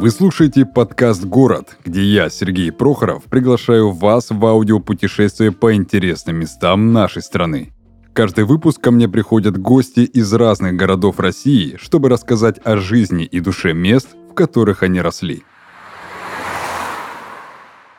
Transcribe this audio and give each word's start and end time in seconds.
Вы 0.00 0.10
слушаете 0.10 0.64
подкаст 0.64 1.26
«Город», 1.26 1.76
где 1.84 2.02
я, 2.02 2.30
Сергей 2.30 2.72
Прохоров, 2.72 3.24
приглашаю 3.24 3.90
вас 3.90 4.30
в 4.30 4.46
аудиопутешествие 4.46 5.52
по 5.52 5.74
интересным 5.74 6.36
местам 6.36 6.94
нашей 6.94 7.20
страны. 7.20 7.74
Каждый 8.14 8.44
выпуск 8.44 8.80
ко 8.80 8.92
мне 8.92 9.10
приходят 9.10 9.58
гости 9.58 10.00
из 10.00 10.32
разных 10.32 10.74
городов 10.74 11.20
России, 11.20 11.76
чтобы 11.78 12.08
рассказать 12.08 12.58
о 12.64 12.78
жизни 12.78 13.26
и 13.26 13.40
душе 13.40 13.74
мест, 13.74 14.08
в 14.30 14.32
которых 14.32 14.82
они 14.82 15.02
росли. 15.02 15.42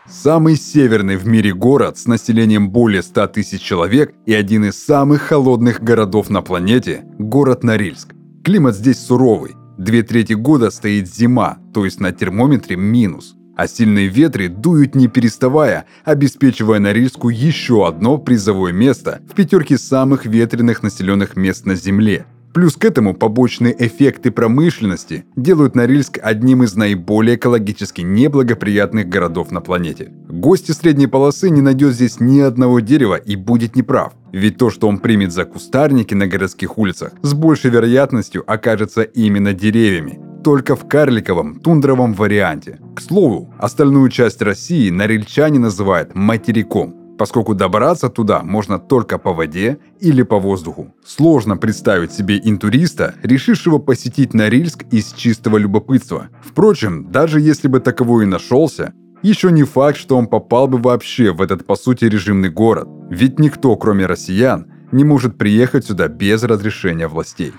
Самый 0.10 0.56
северный 0.56 1.18
в 1.18 1.28
мире 1.28 1.54
город 1.54 2.00
с 2.00 2.08
населением 2.08 2.72
более 2.72 3.04
100 3.04 3.28
тысяч 3.28 3.62
человек 3.62 4.16
и 4.26 4.34
один 4.34 4.66
из 4.66 4.84
самых 4.84 5.22
холодных 5.22 5.84
городов 5.84 6.32
на 6.32 6.42
планете– 6.42 7.04
город 7.20 7.64
Норильск. 7.64 8.16
Климат 8.44 8.76
здесь 8.76 8.98
суровый, 8.98 9.52
Две 9.82 10.04
трети 10.04 10.34
года 10.34 10.70
стоит 10.70 11.12
зима, 11.12 11.58
то 11.74 11.86
есть 11.86 12.00
на 12.00 12.12
термометре 12.12 12.76
минус. 12.76 13.34
А 13.58 13.68
сильные 13.68 14.10
ветры 14.10 14.48
дуют 14.48 14.94
не 14.94 15.08
переставая, 15.08 15.86
обеспечивая 16.04 16.78
Норильску 16.78 17.30
еще 17.30 17.88
одно 17.88 18.20
призовое 18.20 18.74
место 18.74 19.24
в 19.28 19.34
пятерке 19.34 19.80
самых 19.80 20.28
ветреных 20.28 20.84
населенных 20.84 21.36
мест 21.36 21.66
на 21.66 21.74
Земле. 21.74 22.28
Плюс 22.54 22.76
к 22.76 22.84
этому 22.84 23.14
побочные 23.14 23.74
эффекты 23.78 24.30
промышленности 24.30 25.24
делают 25.38 25.76
Норильск 25.76 26.20
одним 26.22 26.64
из 26.64 26.76
наиболее 26.76 27.38
экологически 27.38 28.02
неблагоприятных 28.02 29.08
городов 29.08 29.52
на 29.52 29.62
планете. 29.62 30.12
Гости 30.28 30.72
средней 30.74 31.08
полосы 31.08 31.50
не 31.50 31.62
найдет 31.62 31.94
здесь 31.94 32.20
ни 32.20 32.40
одного 32.40 32.82
дерева 32.82 33.16
и 33.16 33.38
будет 33.38 33.76
неправ. 33.76 34.14
Ведь 34.34 34.58
то, 34.58 34.70
что 34.70 34.90
он 34.90 35.00
примет 35.00 35.32
за 35.32 35.46
кустарники 35.46 36.14
на 36.14 36.28
городских 36.28 36.78
улицах, 36.78 37.14
с 37.22 37.34
большей 37.34 37.72
вероятностью 37.72 38.44
окажется 38.46 39.04
именно 39.04 39.54
деревьями. 39.54 40.20
Только 40.44 40.76
в 40.76 40.88
карликовом, 40.88 41.60
тундровом 41.60 42.14
варианте. 42.14 42.80
К 42.96 43.02
слову, 43.02 43.54
остальную 43.60 44.10
часть 44.10 44.42
России 44.42 44.90
норильчане 44.90 45.60
называют 45.60 46.16
материком 46.16 47.01
поскольку 47.22 47.54
добраться 47.54 48.10
туда 48.10 48.42
можно 48.42 48.80
только 48.80 49.20
по 49.20 49.32
воде 49.32 49.78
или 50.00 50.24
по 50.24 50.40
воздуху. 50.40 50.96
Сложно 51.06 51.56
представить 51.56 52.12
себе 52.12 52.42
интуриста, 52.44 53.14
решившего 53.22 53.78
посетить 53.78 54.34
Норильск 54.34 54.86
из 54.90 55.14
чистого 55.14 55.58
любопытства. 55.58 56.30
Впрочем, 56.44 57.12
даже 57.12 57.40
если 57.40 57.68
бы 57.68 57.80
таковой 57.80 58.24
и 58.24 58.28
нашелся, 58.28 58.94
еще 59.22 59.52
не 59.52 59.66
факт, 59.66 60.00
что 60.00 60.18
он 60.18 60.26
попал 60.26 60.68
бы 60.68 60.80
вообще 60.80 61.32
в 61.32 61.44
этот 61.44 61.64
по 61.64 61.76
сути 61.76 62.06
режимный 62.06 62.50
город. 62.50 62.88
Ведь 63.12 63.38
никто, 63.38 63.76
кроме 63.76 64.08
россиян, 64.08 64.66
не 64.92 65.04
может 65.04 65.38
приехать 65.38 65.86
сюда 65.86 66.08
без 66.08 66.42
разрешения 66.42 67.08
властей. 67.08 67.54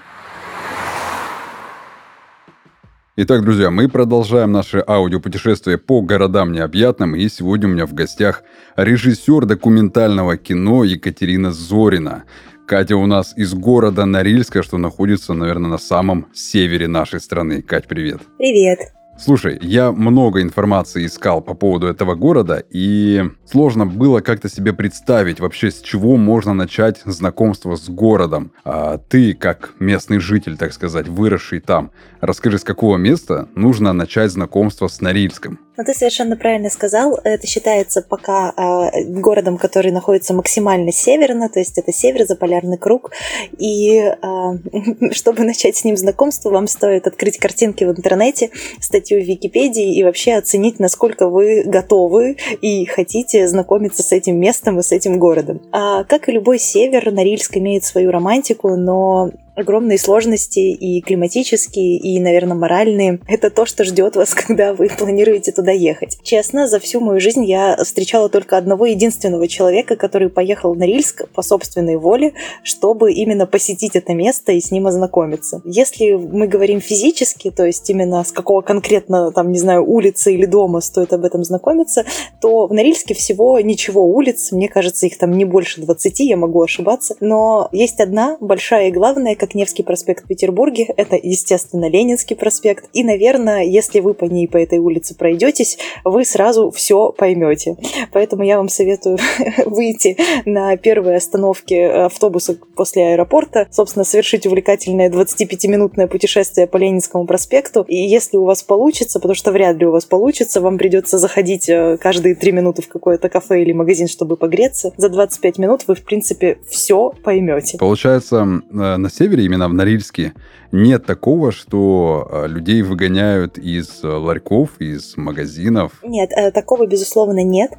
Итак, 3.14 3.42
друзья, 3.42 3.70
мы 3.70 3.90
продолжаем 3.90 4.52
наше 4.52 4.82
аудиопутешествие 4.86 5.76
по 5.76 6.00
городам 6.00 6.50
необъятным, 6.50 7.14
и 7.14 7.28
сегодня 7.28 7.68
у 7.68 7.72
меня 7.72 7.84
в 7.84 7.92
гостях 7.92 8.42
режиссер 8.74 9.44
документального 9.44 10.38
кино 10.38 10.82
Екатерина 10.82 11.52
Зорина. 11.52 12.24
Катя 12.66 12.96
у 12.96 13.04
нас 13.04 13.36
из 13.36 13.52
города 13.52 14.06
Норильска, 14.06 14.62
что 14.62 14.78
находится, 14.78 15.34
наверное, 15.34 15.72
на 15.72 15.76
самом 15.76 16.28
севере 16.32 16.88
нашей 16.88 17.20
страны. 17.20 17.60
Кать, 17.60 17.86
привет. 17.86 18.22
Привет. 18.38 18.78
Слушай, 19.24 19.56
я 19.62 19.92
много 19.92 20.42
информации 20.42 21.06
искал 21.06 21.42
по 21.42 21.54
поводу 21.54 21.86
этого 21.86 22.16
города, 22.16 22.64
и 22.70 23.22
сложно 23.44 23.86
было 23.86 24.18
как-то 24.18 24.48
себе 24.48 24.72
представить 24.72 25.38
вообще, 25.38 25.70
с 25.70 25.80
чего 25.80 26.16
можно 26.16 26.54
начать 26.54 27.02
знакомство 27.04 27.76
с 27.76 27.88
городом. 27.88 28.50
А 28.64 28.98
ты, 28.98 29.34
как 29.34 29.74
местный 29.78 30.18
житель, 30.18 30.56
так 30.56 30.72
сказать, 30.72 31.06
выросший 31.06 31.60
там, 31.60 31.92
расскажи, 32.20 32.58
с 32.58 32.64
какого 32.64 32.96
места 32.96 33.48
нужно 33.54 33.92
начать 33.92 34.32
знакомство 34.32 34.88
с 34.88 35.00
Норильском? 35.00 35.60
Ну, 35.76 35.84
ты 35.84 35.94
совершенно 35.94 36.36
правильно 36.36 36.68
сказал. 36.68 37.18
Это 37.24 37.46
считается 37.46 38.02
пока 38.02 38.52
э, 38.54 39.04
городом, 39.04 39.56
который 39.56 39.90
находится 39.90 40.34
максимально 40.34 40.92
северно, 40.92 41.48
то 41.48 41.60
есть 41.60 41.78
это 41.78 41.92
север, 41.92 42.26
заполярный 42.26 42.76
круг. 42.76 43.12
И 43.56 43.96
э, 43.98 44.12
чтобы 45.12 45.44
начать 45.44 45.76
с 45.76 45.84
ним 45.84 45.96
знакомство, 45.96 46.50
вам 46.50 46.66
стоит 46.66 47.06
открыть 47.06 47.38
картинки 47.38 47.84
в 47.84 47.90
интернете, 47.90 48.50
статью 48.80 49.22
в 49.22 49.24
Википедии 49.24 49.96
и 49.96 50.04
вообще 50.04 50.34
оценить, 50.34 50.78
насколько 50.78 51.28
вы 51.28 51.62
готовы 51.64 52.36
и 52.60 52.84
хотите 52.84 53.48
знакомиться 53.48 54.02
с 54.02 54.12
этим 54.12 54.38
местом 54.38 54.78
и 54.78 54.82
с 54.82 54.92
этим 54.92 55.18
городом. 55.18 55.62
А, 55.72 56.04
как 56.04 56.28
и 56.28 56.32
любой 56.32 56.58
север, 56.58 57.10
Норильск 57.10 57.56
имеет 57.56 57.84
свою 57.84 58.10
романтику, 58.10 58.76
но 58.76 59.30
огромные 59.54 59.98
сложности 59.98 60.60
и 60.60 61.00
климатические, 61.00 61.98
и, 61.98 62.18
наверное, 62.20 62.56
моральные. 62.56 63.20
Это 63.28 63.50
то, 63.50 63.66
что 63.66 63.84
ждет 63.84 64.16
вас, 64.16 64.34
когда 64.34 64.74
вы 64.74 64.88
планируете 64.88 65.52
туда 65.52 65.72
ехать. 65.72 66.18
Честно, 66.22 66.68
за 66.68 66.78
всю 66.78 67.00
мою 67.00 67.20
жизнь 67.20 67.44
я 67.44 67.76
встречала 67.76 68.28
только 68.28 68.56
одного 68.56 68.86
единственного 68.86 69.48
человека, 69.48 69.96
который 69.96 70.28
поехал 70.28 70.74
на 70.74 70.84
Рильск 70.84 71.28
по 71.30 71.42
собственной 71.42 71.96
воле, 71.96 72.34
чтобы 72.62 73.12
именно 73.12 73.46
посетить 73.46 73.96
это 73.96 74.14
место 74.14 74.52
и 74.52 74.60
с 74.60 74.70
ним 74.70 74.86
ознакомиться. 74.86 75.60
Если 75.64 76.12
мы 76.12 76.46
говорим 76.46 76.80
физически, 76.80 77.50
то 77.50 77.64
есть 77.64 77.88
именно 77.90 78.24
с 78.24 78.32
какого 78.32 78.62
конкретно, 78.62 79.32
там, 79.32 79.52
не 79.52 79.58
знаю, 79.58 79.84
улицы 79.84 80.34
или 80.34 80.46
дома 80.46 80.80
стоит 80.80 81.12
об 81.12 81.24
этом 81.24 81.44
знакомиться, 81.44 82.04
то 82.40 82.66
в 82.66 82.72
Норильске 82.72 83.14
всего 83.14 83.60
ничего 83.60 84.04
улиц, 84.04 84.52
мне 84.52 84.68
кажется, 84.68 85.06
их 85.06 85.18
там 85.18 85.32
не 85.32 85.44
больше 85.44 85.80
20, 85.80 86.20
я 86.20 86.36
могу 86.36 86.62
ошибаться, 86.62 87.16
но 87.20 87.68
есть 87.72 88.00
одна 88.00 88.36
большая 88.40 88.88
и 88.88 88.92
главная, 88.92 89.34
как 89.42 89.56
Невский 89.56 89.82
проспект 89.82 90.24
в 90.24 90.28
Петербурге. 90.28 90.86
Это, 90.96 91.18
естественно, 91.20 91.90
Ленинский 91.90 92.36
проспект. 92.36 92.88
И, 92.92 93.02
наверное, 93.02 93.64
если 93.64 93.98
вы 93.98 94.14
по 94.14 94.24
ней, 94.24 94.46
по 94.46 94.56
этой 94.56 94.78
улице 94.78 95.16
пройдетесь, 95.16 95.78
вы 96.04 96.24
сразу 96.24 96.70
все 96.70 97.10
поймете. 97.10 97.76
Поэтому 98.12 98.44
я 98.44 98.58
вам 98.58 98.68
советую 98.68 99.18
выйти 99.66 100.16
на 100.44 100.76
первые 100.76 101.16
остановки 101.16 101.74
автобуса 101.74 102.56
после 102.76 103.14
аэропорта, 103.14 103.66
собственно, 103.72 104.04
совершить 104.04 104.46
увлекательное 104.46 105.10
25-минутное 105.10 106.06
путешествие 106.06 106.68
по 106.68 106.76
Ленинскому 106.76 107.26
проспекту. 107.26 107.84
И 107.88 107.96
если 107.96 108.36
у 108.36 108.44
вас 108.44 108.62
получится, 108.62 109.18
потому 109.18 109.34
что 109.34 109.50
вряд 109.50 109.76
ли 109.76 109.86
у 109.86 109.90
вас 109.90 110.04
получится, 110.04 110.60
вам 110.60 110.78
придется 110.78 111.18
заходить 111.18 111.68
э, 111.68 111.96
каждые 112.00 112.36
3 112.36 112.52
минуты 112.52 112.82
в 112.82 112.88
какое-то 112.88 113.28
кафе 113.28 113.62
или 113.62 113.72
магазин, 113.72 114.06
чтобы 114.06 114.36
погреться. 114.36 114.92
За 114.96 115.08
25 115.08 115.58
минут 115.58 115.82
вы, 115.88 115.96
в 115.96 116.04
принципе, 116.04 116.58
все 116.70 117.12
поймете. 117.24 117.78
Получается, 117.78 118.36
э, 118.70 118.96
на 118.96 119.10
севере 119.10 119.31
севере, 119.32 119.44
именно 119.44 119.68
в 119.68 119.74
Норильске, 119.74 120.32
нет 120.72 121.04
такого, 121.04 121.52
что 121.52 122.26
а, 122.30 122.46
людей 122.46 122.80
выгоняют 122.80 123.58
из 123.58 124.02
э, 124.02 124.08
ларьков, 124.08 124.80
из 124.80 125.18
магазинов? 125.18 125.92
Нет, 126.02 126.30
э, 126.34 126.50
такого, 126.50 126.86
безусловно, 126.86 127.42
нет. 127.42 127.72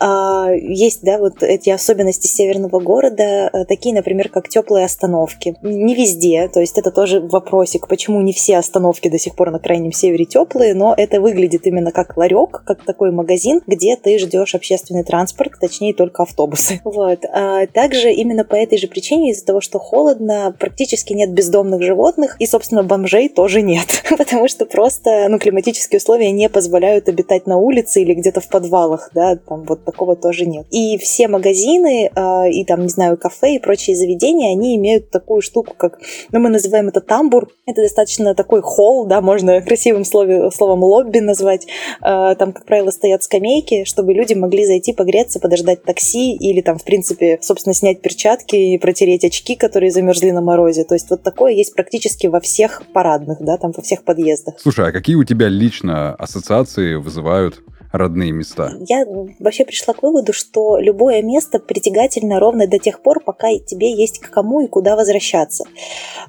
А, 0.00 0.48
есть, 0.50 1.02
да, 1.02 1.18
вот 1.18 1.42
эти 1.42 1.68
особенности 1.68 2.26
северного 2.26 2.80
города, 2.80 3.50
э, 3.52 3.64
такие, 3.66 3.94
например, 3.94 4.30
как 4.30 4.48
теплые 4.48 4.86
остановки. 4.86 5.56
Не 5.60 5.94
везде, 5.94 6.48
то 6.48 6.60
есть 6.60 6.78
это 6.78 6.90
тоже 6.90 7.20
вопросик, 7.20 7.86
почему 7.86 8.22
не 8.22 8.32
все 8.32 8.56
остановки 8.56 9.08
до 9.10 9.18
сих 9.18 9.34
пор 9.36 9.50
на 9.50 9.58
крайнем 9.58 9.92
севере 9.92 10.24
теплые, 10.24 10.74
но 10.74 10.94
это 10.96 11.20
выглядит 11.20 11.66
именно 11.66 11.92
как 11.92 12.16
ларек, 12.16 12.62
как 12.64 12.82
такой 12.84 13.12
магазин, 13.12 13.60
где 13.66 13.96
ты 13.96 14.18
ждешь 14.18 14.54
общественный 14.54 15.04
транспорт, 15.04 15.52
точнее 15.60 15.92
только 15.94 16.22
автобусы. 16.22 16.80
Вот. 16.88 17.24
А 17.32 17.66
также 17.66 18.10
именно 18.10 18.44
по 18.44 18.54
этой 18.54 18.78
же 18.78 18.88
причине, 18.88 19.30
из-за 19.30 19.44
того, 19.44 19.60
что 19.60 19.78
холодно, 19.78 20.56
практически 20.58 20.97
нет 21.14 21.32
бездомных 21.32 21.82
животных, 21.82 22.36
и, 22.38 22.46
собственно, 22.46 22.82
бомжей 22.82 23.28
тоже 23.28 23.62
нет, 23.62 24.02
потому 24.18 24.48
что 24.48 24.66
просто, 24.66 25.28
ну, 25.28 25.38
климатические 25.38 25.98
условия 25.98 26.30
не 26.30 26.48
позволяют 26.48 27.08
обитать 27.08 27.46
на 27.46 27.56
улице 27.56 28.02
или 28.02 28.14
где-то 28.14 28.40
в 28.40 28.48
подвалах, 28.48 29.10
да, 29.14 29.36
там 29.36 29.64
вот 29.64 29.84
такого 29.84 30.16
тоже 30.16 30.46
нет. 30.46 30.66
И 30.70 30.98
все 30.98 31.28
магазины 31.28 32.10
э, 32.14 32.50
и 32.50 32.64
там, 32.64 32.82
не 32.82 32.88
знаю, 32.88 33.16
кафе 33.16 33.56
и 33.56 33.58
прочие 33.58 33.96
заведения, 33.96 34.52
они 34.52 34.76
имеют 34.76 35.10
такую 35.10 35.42
штуку, 35.42 35.74
как, 35.76 35.98
ну, 36.32 36.40
мы 36.40 36.48
называем 36.48 36.88
это 36.88 37.00
тамбур, 37.00 37.48
это 37.66 37.82
достаточно 37.82 38.34
такой 38.34 38.62
холл, 38.62 39.06
да, 39.06 39.20
можно 39.20 39.60
красивым 39.62 40.04
слове, 40.04 40.50
словом 40.50 40.82
лобби 40.82 41.18
назвать, 41.18 41.66
э, 41.66 42.34
там, 42.36 42.52
как 42.52 42.64
правило, 42.64 42.90
стоят 42.90 43.22
скамейки, 43.22 43.84
чтобы 43.84 44.12
люди 44.12 44.34
могли 44.34 44.64
зайти 44.64 44.92
погреться, 44.92 45.40
подождать 45.40 45.82
такси 45.82 46.34
или 46.34 46.60
там, 46.60 46.78
в 46.78 46.84
принципе, 46.84 47.38
собственно, 47.40 47.74
снять 47.74 48.00
перчатки 48.00 48.56
и 48.56 48.78
протереть 48.78 49.24
очки, 49.24 49.54
которые 49.54 49.90
замерзли 49.90 50.30
на 50.30 50.40
морозе, 50.40 50.84
то 50.88 50.94
есть 50.94 51.10
вот 51.10 51.22
такое 51.22 51.52
есть 51.52 51.74
практически 51.74 52.26
во 52.26 52.40
всех 52.40 52.82
парадных, 52.92 53.38
да, 53.40 53.58
там 53.58 53.72
во 53.76 53.82
всех 53.82 54.04
подъездах. 54.04 54.54
Слушай, 54.58 54.88
а 54.88 54.92
какие 54.92 55.16
у 55.16 55.24
тебя 55.24 55.48
лично 55.48 56.14
ассоциации 56.14 56.94
вызывают 56.94 57.62
родные 57.92 58.32
места? 58.32 58.72
Я 58.88 59.04
вообще 59.38 59.64
пришла 59.64 59.94
к 59.94 60.02
выводу, 60.02 60.32
что 60.32 60.78
любое 60.78 61.22
место 61.22 61.58
притягательно 61.58 62.40
ровно 62.40 62.66
до 62.66 62.78
тех 62.78 63.02
пор, 63.02 63.22
пока 63.22 63.48
тебе 63.66 63.92
есть 63.92 64.18
к 64.18 64.30
кому 64.30 64.60
и 64.60 64.68
куда 64.68 64.96
возвращаться. 64.96 65.64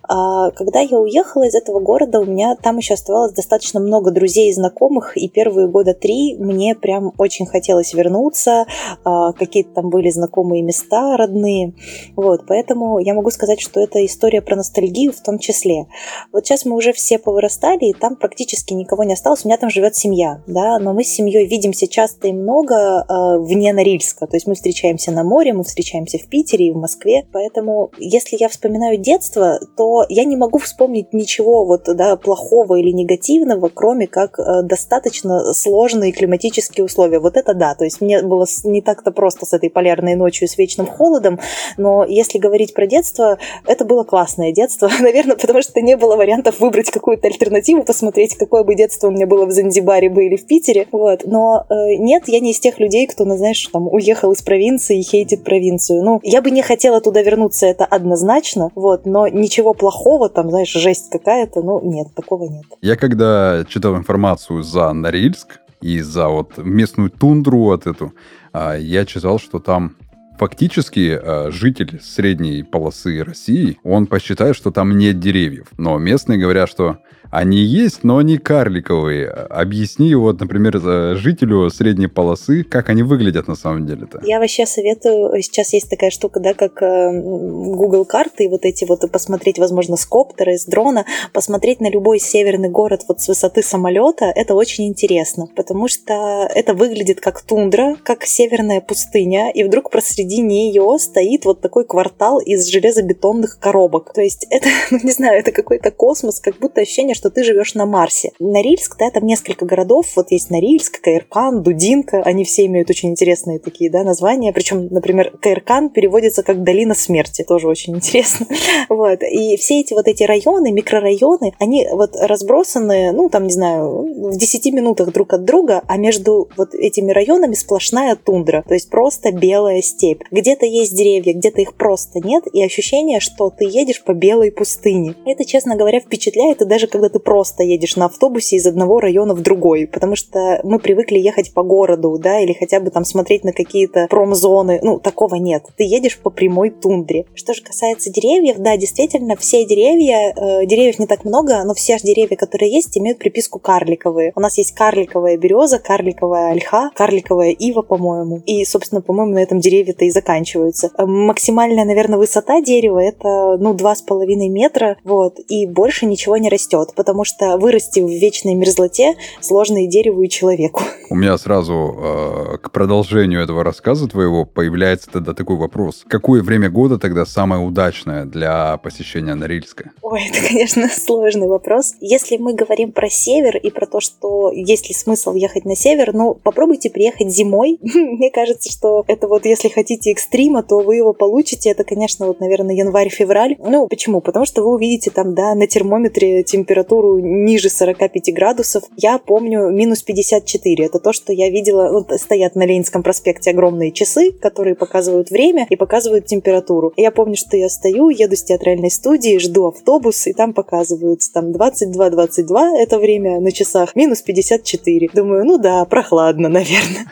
А, 0.04 0.52
когда 0.52 0.80
я 0.80 0.98
уехала 0.98 1.44
из 1.48 1.56
этого 1.56 1.80
города, 1.80 2.20
у 2.20 2.26
меня 2.26 2.56
там 2.56 2.78
еще 2.78 2.94
оставалось 2.94 3.34
достаточно 3.34 3.80
много 3.80 4.12
друзей 4.12 4.50
и 4.50 4.54
знакомых, 4.54 5.18
и 5.18 5.28
первые 5.28 5.68
года 5.68 5.94
три 5.94 6.36
мне 6.38 6.76
прям 6.76 7.14
очень 7.18 7.46
хотелось 7.46 7.94
вернуться, 7.94 8.66
а, 9.04 9.34
какие-то 9.34 9.74
там 9.76 9.90
были 9.90 10.10
знакомые 10.10 10.62
места 10.64 11.18
родные, 11.18 11.74
вот, 12.16 12.46
поэтому 12.48 13.00
я 13.00 13.14
могу 13.14 13.30
сказать, 13.32 13.62
что 13.62 13.80
это 13.80 14.06
история 14.06 14.42
про 14.42 14.56
ностальгию 14.56 15.12
в 15.12 15.22
том 15.22 15.40
числе. 15.40 15.88
Вот 16.32 16.46
сейчас 16.46 16.66
мы 16.66 16.76
уже 16.76 16.94
все 16.94 17.20
повырастали, 17.20 17.90
и 17.90 17.94
там 17.94 18.16
практически 18.16 18.74
никого 18.74 19.04
не 19.04 19.14
осталось, 19.14 19.46
у 19.46 19.48
меня 19.48 19.58
там 19.58 19.70
живет 19.70 19.96
семья, 19.96 20.42
да, 20.48 20.80
но 20.80 20.94
мы 20.94 21.04
с 21.04 21.08
семьей 21.08 21.48
видимся 21.50 21.88
часто 21.88 22.28
и 22.28 22.34
много 22.34 22.76
э, 22.76 23.38
вне 23.40 23.74
Норильска, 23.74 24.28
то 24.28 24.36
есть 24.36 24.48
мы 24.48 24.56
встречаемся 24.56 25.12
на 25.12 25.24
море, 25.24 25.54
мы 25.54 25.64
встречаемся 25.64 26.18
в 26.18 26.28
Питере 26.28 26.68
и 26.68 26.72
в 26.72 26.78
Москве, 26.78 27.26
поэтому 27.32 27.92
если 27.98 28.38
я 28.40 28.48
вспоминаю 28.48 28.98
детство, 28.98 29.60
то 29.76 30.06
я 30.08 30.24
не 30.24 30.38
могу 30.38 30.60
вспомнить 30.60 31.14
ничего 31.14 31.66
вот, 31.66 31.84
да, 31.86 32.16
плохого 32.16 32.76
или 32.76 32.92
негативного, 32.92 33.70
кроме 33.74 34.08
как 34.08 34.40
э, 34.40 34.62
достаточно 34.64 35.54
сложные 35.54 36.12
климатические 36.12 36.86
условия. 36.86 37.20
Вот 37.20 37.36
это 37.36 37.54
да, 37.54 37.76
то 37.76 37.84
есть 37.84 38.02
мне 38.02 38.22
было 38.22 38.46
не 38.64 38.82
так-то 38.82 39.12
просто 39.12 39.46
с 39.46 39.54
этой 39.54 39.70
полярной 39.70 40.16
ночью, 40.16 40.48
с 40.48 40.58
вечным 40.58 40.88
холодом, 40.88 41.40
но 41.78 42.06
если 42.06 42.38
говорить 42.38 42.74
про 42.74 42.86
детство, 42.88 43.38
это 43.66 43.86
было 43.86 44.04
классное 44.04 44.52
детство, 44.52 44.90
наверное, 45.00 45.36
потому 45.36 45.62
что 45.62 45.82
не 45.82 45.98
было 45.98 46.16
вариантов 46.16 46.60
выбрать 46.60 46.92
какую-то 46.92 47.28
альтернативу, 47.28 47.84
посмотреть, 47.84 48.36
какое 48.36 48.64
бы 48.64 48.76
детство 48.76 49.08
у 49.08 49.12
меня 49.12 49.26
было 49.26 49.46
в 49.46 49.52
Занзибаре 49.52 50.10
бы 50.10 50.26
или 50.26 50.36
в 50.36 50.46
Питере, 50.46 50.88
вот. 50.92 51.22
Но 51.26 51.39
э, 51.70 51.96
нет, 51.98 52.24
я 52.28 52.40
не 52.40 52.52
из 52.52 52.60
тех 52.60 52.80
людей, 52.80 53.08
кто, 53.08 53.26
ну, 53.26 53.38
знаешь, 53.38 53.68
там, 53.72 53.88
уехал 53.88 54.32
из 54.32 54.42
провинции 54.42 55.00
и 55.00 55.04
хейтит 55.04 55.44
провинцию. 55.44 56.04
Ну, 56.04 56.20
я 56.24 56.42
бы 56.42 56.52
не 56.52 56.62
хотела 56.62 57.02
туда 57.02 57.22
вернуться, 57.22 57.66
это 57.66 57.86
однозначно, 57.86 58.70
вот, 58.76 59.06
но 59.06 59.28
ничего 59.28 59.74
плохого, 59.74 60.30
там, 60.30 60.50
знаешь, 60.50 60.72
жесть 60.72 61.10
какая-то, 61.10 61.62
ну, 61.62 61.82
нет, 61.82 62.08
такого 62.16 62.50
нет. 62.50 62.66
Я 62.82 62.96
когда 62.96 63.66
читал 63.68 63.96
информацию 63.96 64.64
за 64.64 64.92
Норильск 64.94 65.60
и 65.82 66.02
за 66.02 66.28
вот 66.28 66.58
местную 66.58 67.10
тундру 67.10 67.60
вот 67.66 67.88
эту, 67.88 68.14
а, 68.54 68.76
я 68.76 69.06
читал, 69.06 69.40
что 69.40 69.60
там 69.60 69.96
фактически 70.38 71.20
а, 71.22 71.50
житель 71.52 72.00
средней 72.02 72.64
полосы 72.64 73.24
России, 73.24 73.78
он 73.84 74.08
посчитает, 74.08 74.56
что 74.56 74.72
там 74.72 74.98
нет 74.98 75.20
деревьев. 75.20 75.68
Но 75.78 75.98
местные 75.98 76.40
говорят, 76.40 76.70
что 76.70 76.98
они 77.32 77.58
есть, 77.58 78.04
но 78.04 78.18
они 78.18 78.38
карликовые. 78.38 79.30
Объясни 79.30 80.14
вот, 80.16 80.40
например, 80.40 80.80
жителю 81.18 81.70
средней 81.70 82.08
полосы, 82.08 82.64
как 82.64 82.90
они 82.90 83.04
выглядят 83.04 83.48
на 83.48 83.56
самом 83.56 83.86
деле-то. 83.86 84.22
Я 84.24 84.40
вообще 84.40 84.66
советую, 84.66 85.42
сейчас 85.42 85.74
есть 85.74 85.90
такая 85.90 86.10
штука, 86.10 86.40
да, 86.40 86.54
как 86.54 86.82
э, 86.82 87.12
Google 87.12 88.06
карты, 88.06 88.46
и 88.46 88.48
вот 88.48 88.66
эти 88.66 88.86
вот 88.86 89.10
посмотреть, 89.12 89.60
возможно, 89.60 89.98
с 89.98 90.06
коптера, 90.06 90.54
из 90.54 90.66
дрона, 90.66 91.06
посмотреть 91.34 91.80
на 91.82 91.90
любой 91.90 92.20
северный 92.20 92.70
город 92.70 93.04
вот 93.08 93.22
с 93.22 93.28
высоты 93.28 93.64
самолета, 93.64 94.26
это 94.26 94.56
очень 94.56 94.88
интересно, 94.88 95.48
потому 95.56 95.88
что 95.88 96.50
это 96.54 96.74
выглядит 96.74 97.22
как 97.22 97.42
тундра, 97.42 97.96
как 98.04 98.26
северная 98.26 98.82
пустыня, 98.82 99.52
и 99.52 99.64
вдруг 99.64 99.92
посреди 99.92 100.42
нее 100.42 100.98
стоит 101.00 101.46
вот 101.46 101.62
такой 101.62 101.86
квартал 101.86 102.40
из 102.40 102.68
железобетонных 102.68 103.60
коробок. 103.60 104.14
То 104.14 104.22
есть 104.22 104.48
это, 104.50 104.68
ну 104.92 105.00
не 105.04 105.12
знаю, 105.12 105.40
это 105.40 105.52
какой-то 105.52 105.92
космос, 105.92 106.40
как 106.40 106.58
будто 106.60 106.82
ощущение, 106.82 107.16
что 107.20 107.30
ты 107.30 107.44
живешь 107.44 107.74
на 107.74 107.86
Марсе. 107.86 108.32
Норильск, 108.40 108.98
да, 108.98 109.12
там 109.12 109.26
несколько 109.26 109.66
городов, 109.66 110.08
вот 110.16 110.32
есть 110.32 110.50
Норильск, 110.50 111.02
Каиркан, 111.02 111.62
Дудинка, 111.62 112.22
они 112.24 112.46
все 112.46 112.66
имеют 112.66 112.90
очень 112.90 113.10
интересные 113.10 113.60
такие, 113.60 113.92
да, 113.92 114.06
названия, 114.06 114.54
причем, 114.54 114.88
например, 114.88 115.38
Каиркан 115.42 115.90
переводится 115.90 116.44
как 116.44 116.64
«долина 116.64 116.96
смерти», 116.96 117.44
тоже 117.44 117.68
очень 117.68 117.96
интересно, 117.98 118.48
вот, 118.88 119.22
и 119.22 119.58
все 119.58 119.82
эти 119.82 119.94
вот 119.94 120.08
эти 120.08 120.24
районы, 120.24 120.72
микрорайоны, 120.72 121.52
они 121.60 121.90
вот 121.92 122.16
разбросаны, 122.16 123.12
ну, 123.12 123.28
там, 123.28 123.44
не 123.48 123.54
знаю, 123.54 124.30
в 124.30 124.38
10 124.38 124.74
минутах 124.74 125.12
друг 125.12 125.34
от 125.34 125.44
друга, 125.44 125.84
а 125.86 125.98
между 125.98 126.50
вот 126.56 126.74
этими 126.74 127.12
районами 127.12 127.54
сплошная 127.54 128.16
тундра, 128.16 128.64
то 128.66 128.76
есть 128.76 128.90
просто 128.90 129.34
белая 129.34 129.82
степь. 129.82 130.22
Где-то 130.32 130.66
есть 130.66 130.96
деревья, 130.96 131.34
где-то 131.34 131.60
их 131.60 131.74
просто 131.74 132.20
нет, 132.20 132.46
и 132.54 132.64
ощущение, 132.64 133.20
что 133.20 133.50
ты 133.50 133.66
едешь 133.66 134.02
по 134.06 134.14
белой 134.14 134.54
пустыне. 134.54 135.16
Это, 135.26 135.44
честно 135.44 135.76
говоря, 135.76 136.00
впечатляет, 136.00 136.62
и 136.62 136.66
даже 136.66 136.88
когда 136.88 137.09
ты 137.10 137.20
просто 137.20 137.64
едешь 137.64 137.96
на 137.96 138.06
автобусе 138.06 138.56
из 138.56 138.66
одного 138.66 139.00
района 139.00 139.34
в 139.34 139.42
другой, 139.42 139.88
потому 139.88 140.16
что 140.16 140.60
мы 140.64 140.80
привыкли 140.80 141.18
ехать 141.18 141.54
по 141.54 141.64
городу, 141.64 142.18
да, 142.20 142.40
или 142.40 142.54
хотя 142.54 142.80
бы 142.80 142.92
там 142.92 143.06
смотреть 143.06 143.44
на 143.44 143.54
какие-то 143.54 144.08
промзоны, 144.10 144.80
ну, 144.82 145.00
такого 145.00 145.36
нет. 145.36 145.64
Ты 145.78 145.84
едешь 145.84 146.20
по 146.20 146.30
прямой 146.30 146.70
тундре. 146.70 147.26
Что 147.34 147.54
же 147.54 147.64
касается 147.64 148.12
деревьев, 148.12 148.58
да, 148.58 148.78
действительно, 148.78 149.36
все 149.36 149.66
деревья, 149.66 150.34
э, 150.36 150.66
деревьев 150.66 151.00
не 151.00 151.08
так 151.08 151.26
много, 151.26 151.64
но 151.64 151.74
все 151.74 151.98
деревья, 152.02 152.36
которые 152.36 152.72
есть, 152.72 152.98
имеют 152.98 153.20
приписку 153.20 153.60
карликовые. 153.60 154.32
У 154.36 154.40
нас 154.40 154.58
есть 154.58 154.74
карликовая 154.74 155.38
береза, 155.38 155.80
карликовая 155.80 156.52
ольха, 156.52 156.92
карликовая 156.96 157.52
ива, 157.52 157.82
по-моему. 157.82 158.42
И, 158.46 158.64
собственно, 158.66 159.02
по-моему, 159.02 159.34
на 159.34 159.40
этом 159.40 159.60
деревья-то 159.60 160.06
и 160.06 160.12
заканчиваются. 160.12 160.92
Э, 160.98 161.06
максимальная, 161.06 161.86
наверное, 161.86 162.20
высота 162.20 162.62
дерева 162.62 163.00
это, 163.00 163.58
ну, 163.58 163.74
два 163.74 163.96
с 163.96 164.02
половиной 164.02 164.50
метра, 164.50 164.98
вот, 165.04 165.40
и 165.48 165.66
больше 165.66 166.06
ничего 166.06 166.38
не 166.38 166.50
растет 166.50 166.94
потому 167.00 167.24
что 167.24 167.58
вырасти 167.58 168.02
в 168.02 168.10
вечной 168.10 168.56
мерзлоте 168.56 169.16
сложно 169.40 169.86
и 169.86 169.88
дереву, 169.88 170.22
и 170.22 170.28
человеку. 170.28 170.82
У 171.10 171.16
меня 171.16 171.38
сразу 171.38 171.96
э, 171.98 172.58
к 172.62 172.72
продолжению 172.72 173.42
этого 173.42 173.64
рассказа 173.64 174.10
твоего 174.10 174.44
появляется 174.44 175.10
тогда 175.10 175.34
такой 175.34 175.56
вопрос. 175.56 176.04
Какое 176.10 176.44
время 176.44 176.70
года 176.70 177.00
тогда 177.00 177.26
самое 177.26 177.66
удачное 177.66 178.26
для 178.26 178.76
посещения 178.80 179.34
Норильска? 179.34 179.92
Ой, 180.02 180.24
это, 180.30 180.46
конечно, 180.46 180.90
сложный 180.94 181.48
вопрос. 181.48 181.94
Если 182.02 182.36
мы 182.36 182.54
говорим 182.54 182.92
про 182.92 183.10
север 183.10 183.56
и 183.56 183.72
про 183.72 183.86
то, 183.86 184.02
что 184.02 184.52
есть 184.52 184.90
ли 184.90 184.94
смысл 184.94 185.36
ехать 185.36 185.64
на 185.64 185.78
север, 185.78 186.14
ну, 186.14 186.34
попробуйте 186.36 186.90
приехать 186.90 187.30
зимой. 187.30 187.80
Мне 187.82 188.30
кажется, 188.30 188.70
что 188.70 189.06
это 189.08 189.30
вот, 189.30 189.46
если 189.46 189.70
хотите 189.70 190.12
экстрима, 190.12 190.64
то 190.64 190.80
вы 190.80 190.98
его 190.98 191.14
получите. 191.14 191.70
Это, 191.70 191.86
конечно, 191.86 192.28
вот, 192.28 192.42
наверное, 192.42 192.76
январь-февраль. 192.76 193.56
Ну, 193.58 193.88
почему? 193.88 194.20
Потому 194.20 194.46
что 194.46 194.64
вы 194.64 194.76
увидите 194.76 195.12
там, 195.12 195.34
да, 195.34 195.56
на 195.56 195.66
термометре 195.66 196.44
температуру 196.44 196.89
температуру 196.90 197.20
ниже 197.20 197.70
45 197.70 198.34
градусов. 198.34 198.84
Я 198.98 199.18
помню 199.20 199.70
минус 199.70 200.02
54. 200.02 200.86
Это 200.86 201.00
то, 201.00 201.14
что 201.14 201.32
я 201.34 201.50
видела. 201.50 201.92
Вот 201.92 202.12
стоят 202.20 202.56
на 202.56 202.66
Ленинском 202.66 203.04
проспекте 203.04 203.52
огромные 203.52 203.92
часы, 203.92 204.32
которые 204.32 204.76
показывают 204.76 205.30
время 205.30 205.68
и 205.70 205.76
показывают 205.76 206.26
температуру. 206.26 206.94
я 206.98 207.12
помню, 207.12 207.36
что 207.36 207.58
я 207.58 207.70
стою, 207.70 208.10
еду 208.10 208.36
с 208.36 208.44
театральной 208.44 208.90
студии, 208.90 209.38
жду 209.38 209.68
автобус, 209.68 210.28
и 210.28 210.34
там 210.34 210.54
показываются 210.54 211.32
там 211.32 211.52
22-22 211.52 212.78
это 212.80 212.98
время 212.98 213.40
на 213.40 213.52
часах, 213.52 213.96
минус 213.96 214.22
54. 214.22 215.10
Думаю, 215.14 215.46
ну 215.46 215.58
да, 215.58 215.86
прохладно, 215.86 216.50
наверное. 216.50 217.06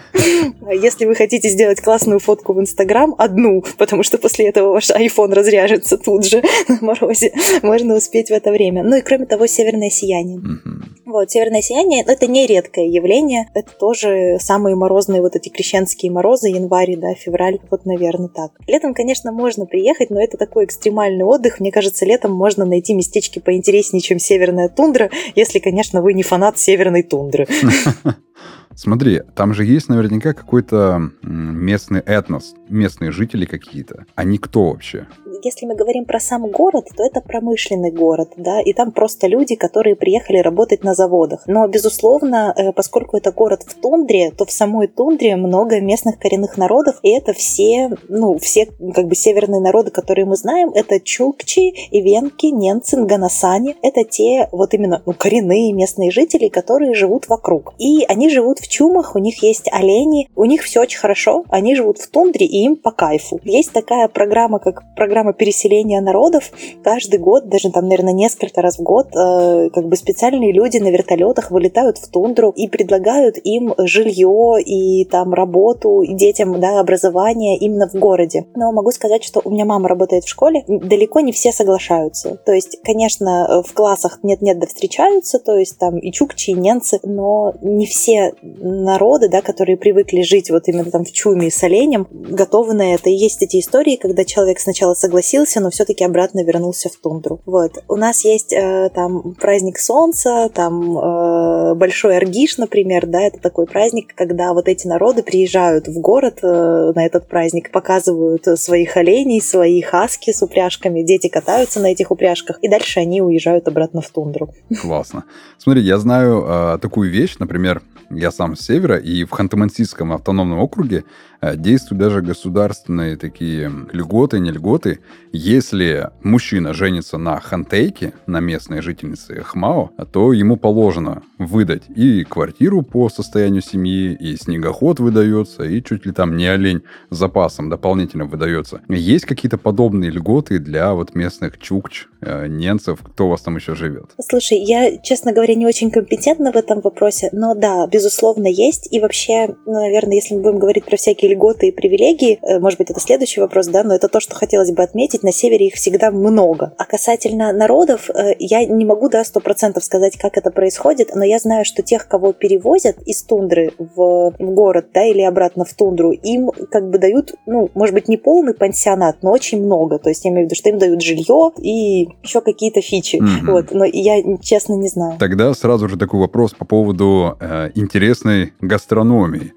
А 0.65 0.73
если 0.73 1.05
вы 1.05 1.15
хотите 1.15 1.49
сделать 1.49 1.81
классную 1.81 2.19
фотку 2.19 2.53
в 2.53 2.59
Инстаграм, 2.59 3.15
одну, 3.17 3.63
потому 3.77 4.03
что 4.03 4.17
после 4.17 4.49
этого 4.49 4.73
ваш 4.73 4.89
iPhone 4.89 5.33
разряжется 5.33 5.97
тут 5.97 6.25
же 6.25 6.43
на 6.67 6.79
морозе, 6.81 7.31
можно 7.61 7.95
успеть 7.95 8.29
в 8.29 8.33
это 8.33 8.51
время. 8.51 8.83
Ну 8.83 8.97
и 8.97 9.01
кроме 9.01 9.25
того, 9.25 9.47
северное 9.67 9.89
сияние. 9.89 10.39
Угу. 10.39 11.11
Вот, 11.11 11.31
северное 11.31 11.61
сияние– 11.61 12.03
это 12.07 12.27
не 12.27 12.47
редкое 12.47 12.87
явление, 12.87 13.47
это 13.53 13.71
тоже 13.77 14.37
самые 14.39 14.75
морозные 14.75 15.21
вот 15.21 15.35
эти 15.35 15.49
крещенские 15.49 16.11
морозы, 16.11 16.49
январь, 16.49 16.95
да, 16.97 17.13
февраль, 17.13 17.59
вот, 17.69 17.85
наверное, 17.85 18.29
так. 18.29 18.51
Летом, 18.67 18.93
конечно, 18.93 19.31
можно 19.31 19.65
приехать, 19.65 20.09
но 20.09 20.21
это 20.21 20.37
такой 20.37 20.65
экстремальный 20.65 21.25
отдых. 21.25 21.59
Мне 21.59 21.71
кажется, 21.71 22.05
летом 22.05 22.33
можно 22.33 22.65
найти 22.65 22.93
местечки 22.93 23.39
поинтереснее, 23.39 24.01
чем 24.01 24.19
северная 24.19 24.69
тундра, 24.69 25.09
если, 25.35 25.59
конечно, 25.59 26.01
вы 26.01 26.13
не 26.13 26.23
фанат 26.23 26.57
северной 26.57 27.03
тундры. 27.03 27.47
Смотри, 28.75 29.21
там 29.35 29.53
же 29.53 29.65
есть 29.65 29.89
наверняка 29.89 30.33
какой-то 30.33 31.11
местный 31.23 32.01
этнос, 32.01 32.53
местные 32.69 33.11
жители 33.11 33.45
какие-то. 33.45 34.05
Они 34.15 34.37
кто 34.37 34.69
вообще? 34.69 35.07
Если 35.43 35.65
мы 35.65 35.75
говорим 35.75 36.05
про 36.05 36.19
сам 36.19 36.47
город, 36.49 36.87
то 36.95 37.03
это 37.03 37.21
промышленный 37.21 37.91
город, 37.91 38.33
да, 38.37 38.59
и 38.61 38.73
там 38.73 38.91
просто 38.91 39.27
люди, 39.27 39.55
которые 39.55 39.95
приехали 39.95 40.39
работать 40.39 40.83
на 40.83 40.93
заводах. 40.93 41.43
Но, 41.47 41.67
безусловно, 41.67 42.53
э, 42.55 42.71
поскольку 42.73 43.17
это 43.17 43.31
город 43.31 43.63
в 43.65 43.75
тундре, 43.75 44.31
то 44.31 44.45
в 44.45 44.51
самой 44.51 44.87
тундре 44.87 45.35
много 45.35 45.79
местных 45.79 46.17
коренных 46.19 46.57
народов, 46.57 46.99
и 47.03 47.11
это 47.11 47.33
все, 47.33 47.91
ну, 48.09 48.37
все 48.39 48.67
как 48.93 49.07
бы 49.07 49.15
северные 49.15 49.61
народы, 49.61 49.91
которые 49.91 50.25
мы 50.25 50.35
знаем, 50.35 50.69
это 50.73 50.99
чукчи, 50.99 51.73
ивенки, 51.91 52.47
ненцы, 52.47 52.97
ганасани. 53.03 53.75
Это 53.81 54.03
те 54.03 54.47
вот 54.51 54.73
именно 54.73 55.01
ну, 55.05 55.13
коренные 55.13 55.73
местные 55.73 56.11
жители, 56.11 56.47
которые 56.47 56.93
живут 56.93 57.27
вокруг. 57.27 57.73
И 57.79 58.03
они 58.07 58.29
живут 58.29 58.59
в 58.59 58.67
чумах, 58.67 59.15
у 59.15 59.19
них 59.19 59.43
есть 59.43 59.69
олени, 59.71 60.29
у 60.35 60.45
них 60.45 60.63
все 60.63 60.81
очень 60.81 60.99
хорошо, 60.99 61.45
они 61.49 61.75
живут 61.75 61.99
в 61.99 62.09
тундре, 62.09 62.45
и 62.57 62.63
им 62.63 62.75
по 62.75 62.91
кайфу. 62.91 63.39
Есть 63.43 63.71
такая 63.71 64.07
программа, 64.07 64.59
как 64.59 64.83
программа 64.95 65.33
переселения 65.33 66.01
народов. 66.01 66.51
Каждый 66.83 67.19
год, 67.19 67.49
даже 67.49 67.71
там, 67.71 67.87
наверное, 67.87 68.13
несколько 68.13 68.61
раз 68.61 68.77
в 68.79 68.83
год, 68.83 69.07
э, 69.15 69.69
как 69.69 69.87
бы 69.87 69.95
специальные 69.95 70.53
люди 70.53 70.77
на 70.77 70.89
вертолетах 70.89 71.51
вылетают 71.51 71.97
в 71.97 72.09
тундру 72.09 72.51
и 72.55 72.67
предлагают 72.67 73.37
им 73.43 73.73
жилье 73.77 74.61
и 74.63 75.05
там 75.05 75.33
работу, 75.33 76.01
и 76.01 76.13
детям 76.13 76.59
да, 76.59 76.79
образование 76.79 77.57
именно 77.57 77.87
в 77.87 77.93
городе. 77.93 78.45
Но 78.55 78.71
могу 78.71 78.91
сказать, 78.91 79.23
что 79.23 79.41
у 79.43 79.51
меня 79.51 79.65
мама 79.65 79.87
работает 79.87 80.23
в 80.23 80.29
школе, 80.29 80.63
далеко 80.67 81.19
не 81.19 81.31
все 81.31 81.51
соглашаются. 81.51 82.37
То 82.45 82.53
есть, 82.53 82.79
конечно, 82.83 83.61
в 83.65 83.73
классах 83.73 84.19
нет-нет 84.23 84.59
да 84.59 84.67
встречаются, 84.67 85.39
то 85.39 85.55
есть 85.57 85.77
там 85.77 85.97
и 85.97 86.11
чукчи, 86.11 86.51
и 86.51 86.53
ненцы, 86.53 86.99
но 87.03 87.53
не 87.61 87.85
все 87.85 88.33
народы, 88.41 89.29
да, 89.29 89.41
которые 89.41 89.77
привыкли 89.77 90.21
жить 90.21 90.49
вот 90.49 90.67
именно 90.67 90.89
там 90.89 91.03
в 91.03 91.11
чуме 91.11 91.51
с 91.51 91.63
оленем, 91.63 92.07
готовы 92.47 92.73
на 92.73 92.93
это. 92.93 93.09
И 93.09 93.13
есть 93.13 93.41
эти 93.41 93.59
истории, 93.59 93.97
когда 93.97 94.23
человек 94.23 94.59
сначала 94.59 94.93
согласился, 94.93 95.59
но 95.59 95.69
все-таки 95.69 96.05
обратно 96.05 96.43
вернулся 96.45 96.89
в 96.89 96.95
тундру. 96.95 97.41
Вот. 97.45 97.73
У 97.89 97.95
нас 97.97 98.23
есть 98.23 98.53
э, 98.53 98.89
там 98.95 99.33
праздник 99.33 99.77
солнца, 99.79 100.49
там 100.53 100.97
э, 100.97 101.73
большой 101.75 102.15
аргиш, 102.15 102.57
например, 102.57 103.05
да, 103.05 103.23
это 103.23 103.39
такой 103.39 103.65
праздник, 103.65 104.15
когда 104.15 104.53
вот 104.53 104.69
эти 104.69 104.87
народы 104.87 105.23
приезжают 105.23 105.87
в 105.87 105.99
город 105.99 106.39
э, 106.41 106.93
на 106.95 107.05
этот 107.05 107.27
праздник, 107.27 107.71
показывают 107.71 108.45
своих 108.57 108.95
оленей, 108.95 109.41
свои 109.41 109.81
хаски 109.81 110.31
с 110.31 110.41
упряжками, 110.41 111.03
дети 111.03 111.27
катаются 111.27 111.81
на 111.81 111.87
этих 111.91 112.11
упряжках, 112.11 112.59
и 112.61 112.69
дальше 112.69 113.01
они 113.01 113.21
уезжают 113.21 113.67
обратно 113.67 114.01
в 114.01 114.09
тундру. 114.09 114.53
Классно. 114.81 115.25
Смотри, 115.57 115.81
я 115.81 115.97
знаю 115.97 116.45
э, 116.47 116.77
такую 116.81 117.11
вещь, 117.11 117.35
например, 117.39 117.81
я 118.09 118.31
сам 118.31 118.55
с 118.55 118.61
севера, 118.61 118.95
и 118.97 119.25
в 119.25 119.33
Ханты-Мансийском 119.33 120.13
автономном 120.13 120.59
округе 120.59 121.03
Э, 121.39 121.55
действуют 121.55 121.99
даже 121.99 122.21
государственные 122.37 123.17
такие 123.17 123.71
льготы, 123.91 124.39
не 124.39 124.51
льготы. 124.51 124.99
Если 125.33 126.09
мужчина 126.21 126.73
женится 126.73 127.17
на 127.17 127.39
хантейке, 127.39 128.13
на 128.27 128.39
местной 128.39 128.81
жительнице 128.81 129.41
Хмао, 129.41 129.91
то 130.11 130.33
ему 130.33 130.55
положено 130.55 131.23
выдать 131.39 131.83
и 131.95 132.23
квартиру 132.23 132.83
по 132.83 133.09
состоянию 133.09 133.61
семьи, 133.61 134.15
и 134.19 134.35
снегоход 134.37 134.99
выдается, 134.99 135.63
и 135.63 135.83
чуть 135.83 136.05
ли 136.05 136.11
там 136.11 136.37
не 136.37 136.45
олень 136.47 136.83
с 137.09 137.17
запасом 137.17 137.69
дополнительно 137.69 138.25
выдается. 138.25 138.81
Есть 138.87 139.25
какие-то 139.25 139.57
подобные 139.57 140.11
льготы 140.11 140.59
для 140.59 140.93
вот 140.93 141.15
местных 141.15 141.57
чукч, 141.57 142.07
э, 142.21 142.47
ненцев, 142.47 142.99
кто 143.03 143.25
у 143.25 143.29
вас 143.29 143.41
там 143.41 143.55
еще 143.55 143.75
живет? 143.75 144.11
Слушай, 144.19 144.59
я, 144.59 144.97
честно 144.97 145.33
говоря, 145.33 145.55
не 145.55 145.65
очень 145.65 145.89
компетентна 145.89 146.51
в 146.51 146.55
этом 146.55 146.81
вопросе, 146.81 147.29
но 147.31 147.55
да, 147.55 147.87
безусловно, 147.87 148.47
есть. 148.47 148.87
И 148.91 148.99
вообще, 148.99 149.55
ну, 149.65 149.73
наверное, 149.73 150.15
если 150.15 150.35
мы 150.35 150.41
будем 150.41 150.59
говорить 150.59 150.85
про 150.85 150.97
всякие 150.97 151.33
льготы 151.33 151.69
и 151.69 151.71
привилегии, 151.71 152.26
э, 152.35 152.59
может 152.59 152.79
быть, 152.79 152.89
это 152.89 152.99
следующий 152.99 153.41
вопрос, 153.41 153.67
да, 153.67 153.83
но 153.83 153.95
это 153.95 154.07
то, 154.07 154.19
что 154.19 154.35
хотелось 154.35 154.71
бы 154.71 154.83
отметить, 154.83 155.23
на 155.23 155.31
севере 155.31 155.67
их 155.67 155.75
всегда 155.75 156.11
много. 156.11 156.73
А 156.77 156.85
касательно 156.85 157.51
народов, 157.53 158.09
э, 158.09 158.35
я 158.39 158.65
не 158.65 158.85
могу, 158.85 159.09
да, 159.09 159.23
сто 159.23 159.39
процентов 159.39 159.83
сказать, 159.83 160.17
как 160.17 160.37
это 160.37 160.51
происходит, 160.51 161.15
но 161.15 161.23
я 161.23 161.39
знаю, 161.39 161.65
что 161.65 161.81
тех, 161.81 162.07
кого 162.07 162.33
перевозят 162.33 162.97
из 163.03 163.23
тундры 163.23 163.71
в, 163.77 164.33
в 164.37 164.51
город, 164.53 164.87
да, 164.93 165.05
или 165.05 165.21
обратно 165.21 165.65
в 165.65 165.73
тундру, 165.73 166.11
им 166.11 166.51
как 166.71 166.89
бы 166.89 166.97
дают, 166.97 167.33
ну, 167.45 167.69
может 167.73 167.93
быть, 167.93 168.07
не 168.07 168.17
полный 168.17 168.53
пансионат, 168.53 169.23
но 169.23 169.31
очень 169.31 169.63
много. 169.63 169.99
То 169.99 170.09
есть 170.09 170.25
я 170.25 170.31
имею 170.31 170.45
в 170.45 170.45
виду, 170.47 170.55
что 170.55 170.69
им 170.69 170.77
дают 170.77 171.01
жилье 171.01 171.51
и 171.57 172.09
еще 172.23 172.41
какие-то 172.41 172.81
фичи. 172.81 173.17
Mm-hmm. 173.17 173.51
Вот, 173.51 173.71
но 173.71 173.85
я 173.85 174.21
честно 174.41 174.73
не 174.73 174.87
знаю. 174.87 175.17
Тогда 175.19 175.53
сразу 175.53 175.87
же 175.87 175.97
такой 175.97 176.19
вопрос 176.19 176.53
по 176.53 176.65
поводу 176.65 177.37
э, 177.39 177.71
интересной 177.75 178.53
гастрономии. 178.61 179.53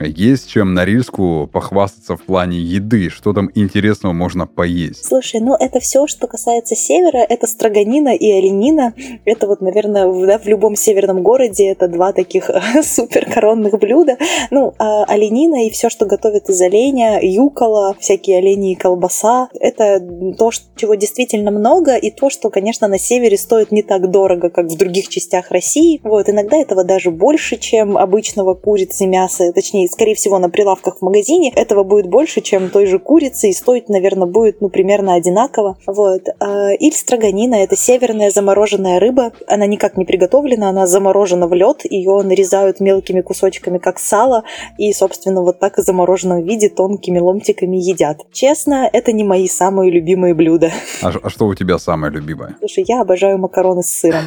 Есть 0.00 0.50
чем 0.50 0.74
Норильску 0.74 1.48
похвастаться 1.52 2.16
в 2.16 2.22
плане 2.22 2.58
еды? 2.58 3.08
Что 3.08 3.32
там 3.32 3.50
интересного 3.54 4.12
можно 4.12 4.46
поесть? 4.46 5.04
Слушай, 5.04 5.40
ну 5.40 5.54
это 5.54 5.80
все, 5.80 6.06
что 6.06 6.26
касается 6.26 6.74
севера, 6.74 7.18
это 7.18 7.46
строганина 7.46 8.14
и 8.14 8.30
оленина. 8.30 8.94
Это 9.24 9.46
вот, 9.46 9.60
наверное, 9.60 10.08
в, 10.08 10.26
да, 10.26 10.38
в 10.38 10.46
любом 10.46 10.76
северном 10.76 11.22
городе 11.22 11.68
это 11.68 11.88
два 11.88 12.12
таких 12.12 12.50
супер 12.82 13.26
коронных 13.26 13.78
блюда. 13.78 14.16
Ну, 14.50 14.74
а 14.78 15.04
оленина 15.04 15.66
и 15.66 15.70
все, 15.70 15.88
что 15.88 16.06
готовят 16.06 16.48
из 16.48 16.60
оленя, 16.60 17.20
юкола, 17.22 17.94
всякие 17.98 18.38
олени 18.38 18.72
и 18.72 18.76
колбаса. 18.76 19.48
Это 19.60 20.00
то, 20.38 20.50
чего 20.76 20.94
действительно 20.94 21.50
много, 21.50 21.96
и 21.96 22.10
то, 22.10 22.30
что, 22.30 22.50
конечно, 22.50 22.88
на 22.88 22.98
севере 22.98 23.36
стоит 23.36 23.70
не 23.70 23.82
так 23.82 24.10
дорого, 24.10 24.50
как 24.50 24.66
в 24.66 24.76
других 24.76 25.08
частях 25.08 25.50
России. 25.50 26.00
Вот, 26.02 26.28
иногда 26.28 26.56
этого 26.56 26.84
даже 26.84 27.10
больше, 27.10 27.56
чем 27.56 27.96
обычного 27.96 28.54
курицы 28.54 29.06
мяса, 29.06 29.52
точнее, 29.52 29.81
скорее 29.88 30.14
всего, 30.14 30.38
на 30.38 30.50
прилавках 30.50 30.98
в 30.98 31.02
магазине 31.02 31.52
этого 31.54 31.84
будет 31.84 32.06
больше, 32.08 32.40
чем 32.40 32.70
той 32.70 32.86
же 32.86 32.98
курицы, 32.98 33.48
и 33.48 33.52
стоить, 33.52 33.88
наверное, 33.88 34.26
будет, 34.26 34.60
ну, 34.60 34.68
примерно 34.68 35.14
одинаково. 35.14 35.76
Вот. 35.86 36.22
А, 36.40 36.72
Иль 36.72 36.92
строганина– 36.92 37.54
это 37.56 37.76
северная 37.76 38.30
замороженная 38.30 39.00
рыба. 39.00 39.32
Она 39.46 39.66
никак 39.66 39.96
не 39.96 40.04
приготовлена, 40.04 40.68
она 40.68 40.86
заморожена 40.86 41.46
в 41.46 41.54
лед, 41.54 41.82
ее 41.84 42.22
нарезают 42.22 42.80
мелкими 42.80 43.20
кусочками, 43.20 43.78
как 43.78 43.98
сало, 43.98 44.44
и, 44.78 44.92
собственно, 44.92 45.42
вот 45.42 45.58
так 45.58 45.78
в 45.78 45.82
замороженном 45.82 46.42
виде 46.42 46.68
тонкими 46.68 47.18
ломтиками 47.18 47.76
едят. 47.76 48.18
Честно, 48.32 48.88
это 48.92 49.12
не 49.12 49.24
мои 49.24 49.48
самые 49.48 49.90
любимые 49.90 50.34
блюда. 50.34 50.72
А, 51.02 51.12
а 51.22 51.30
что 51.30 51.46
у 51.46 51.54
тебя 51.54 51.78
самое 51.78 52.12
любимое? 52.12 52.56
Слушай, 52.58 52.84
я 52.86 53.00
обожаю 53.00 53.38
макароны 53.38 53.82
с 53.82 53.88
сыром 53.88 54.24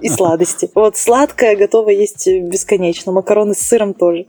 и 0.00 0.08
сладости. 0.08 0.70
Вот 0.74 0.96
сладкое 0.96 1.56
готово 1.56 1.90
есть 1.90 2.26
бесконечно, 2.26 3.12
макароны 3.12 3.54
с 3.54 3.58
сыром 3.58 3.94
тоже. 3.94 4.26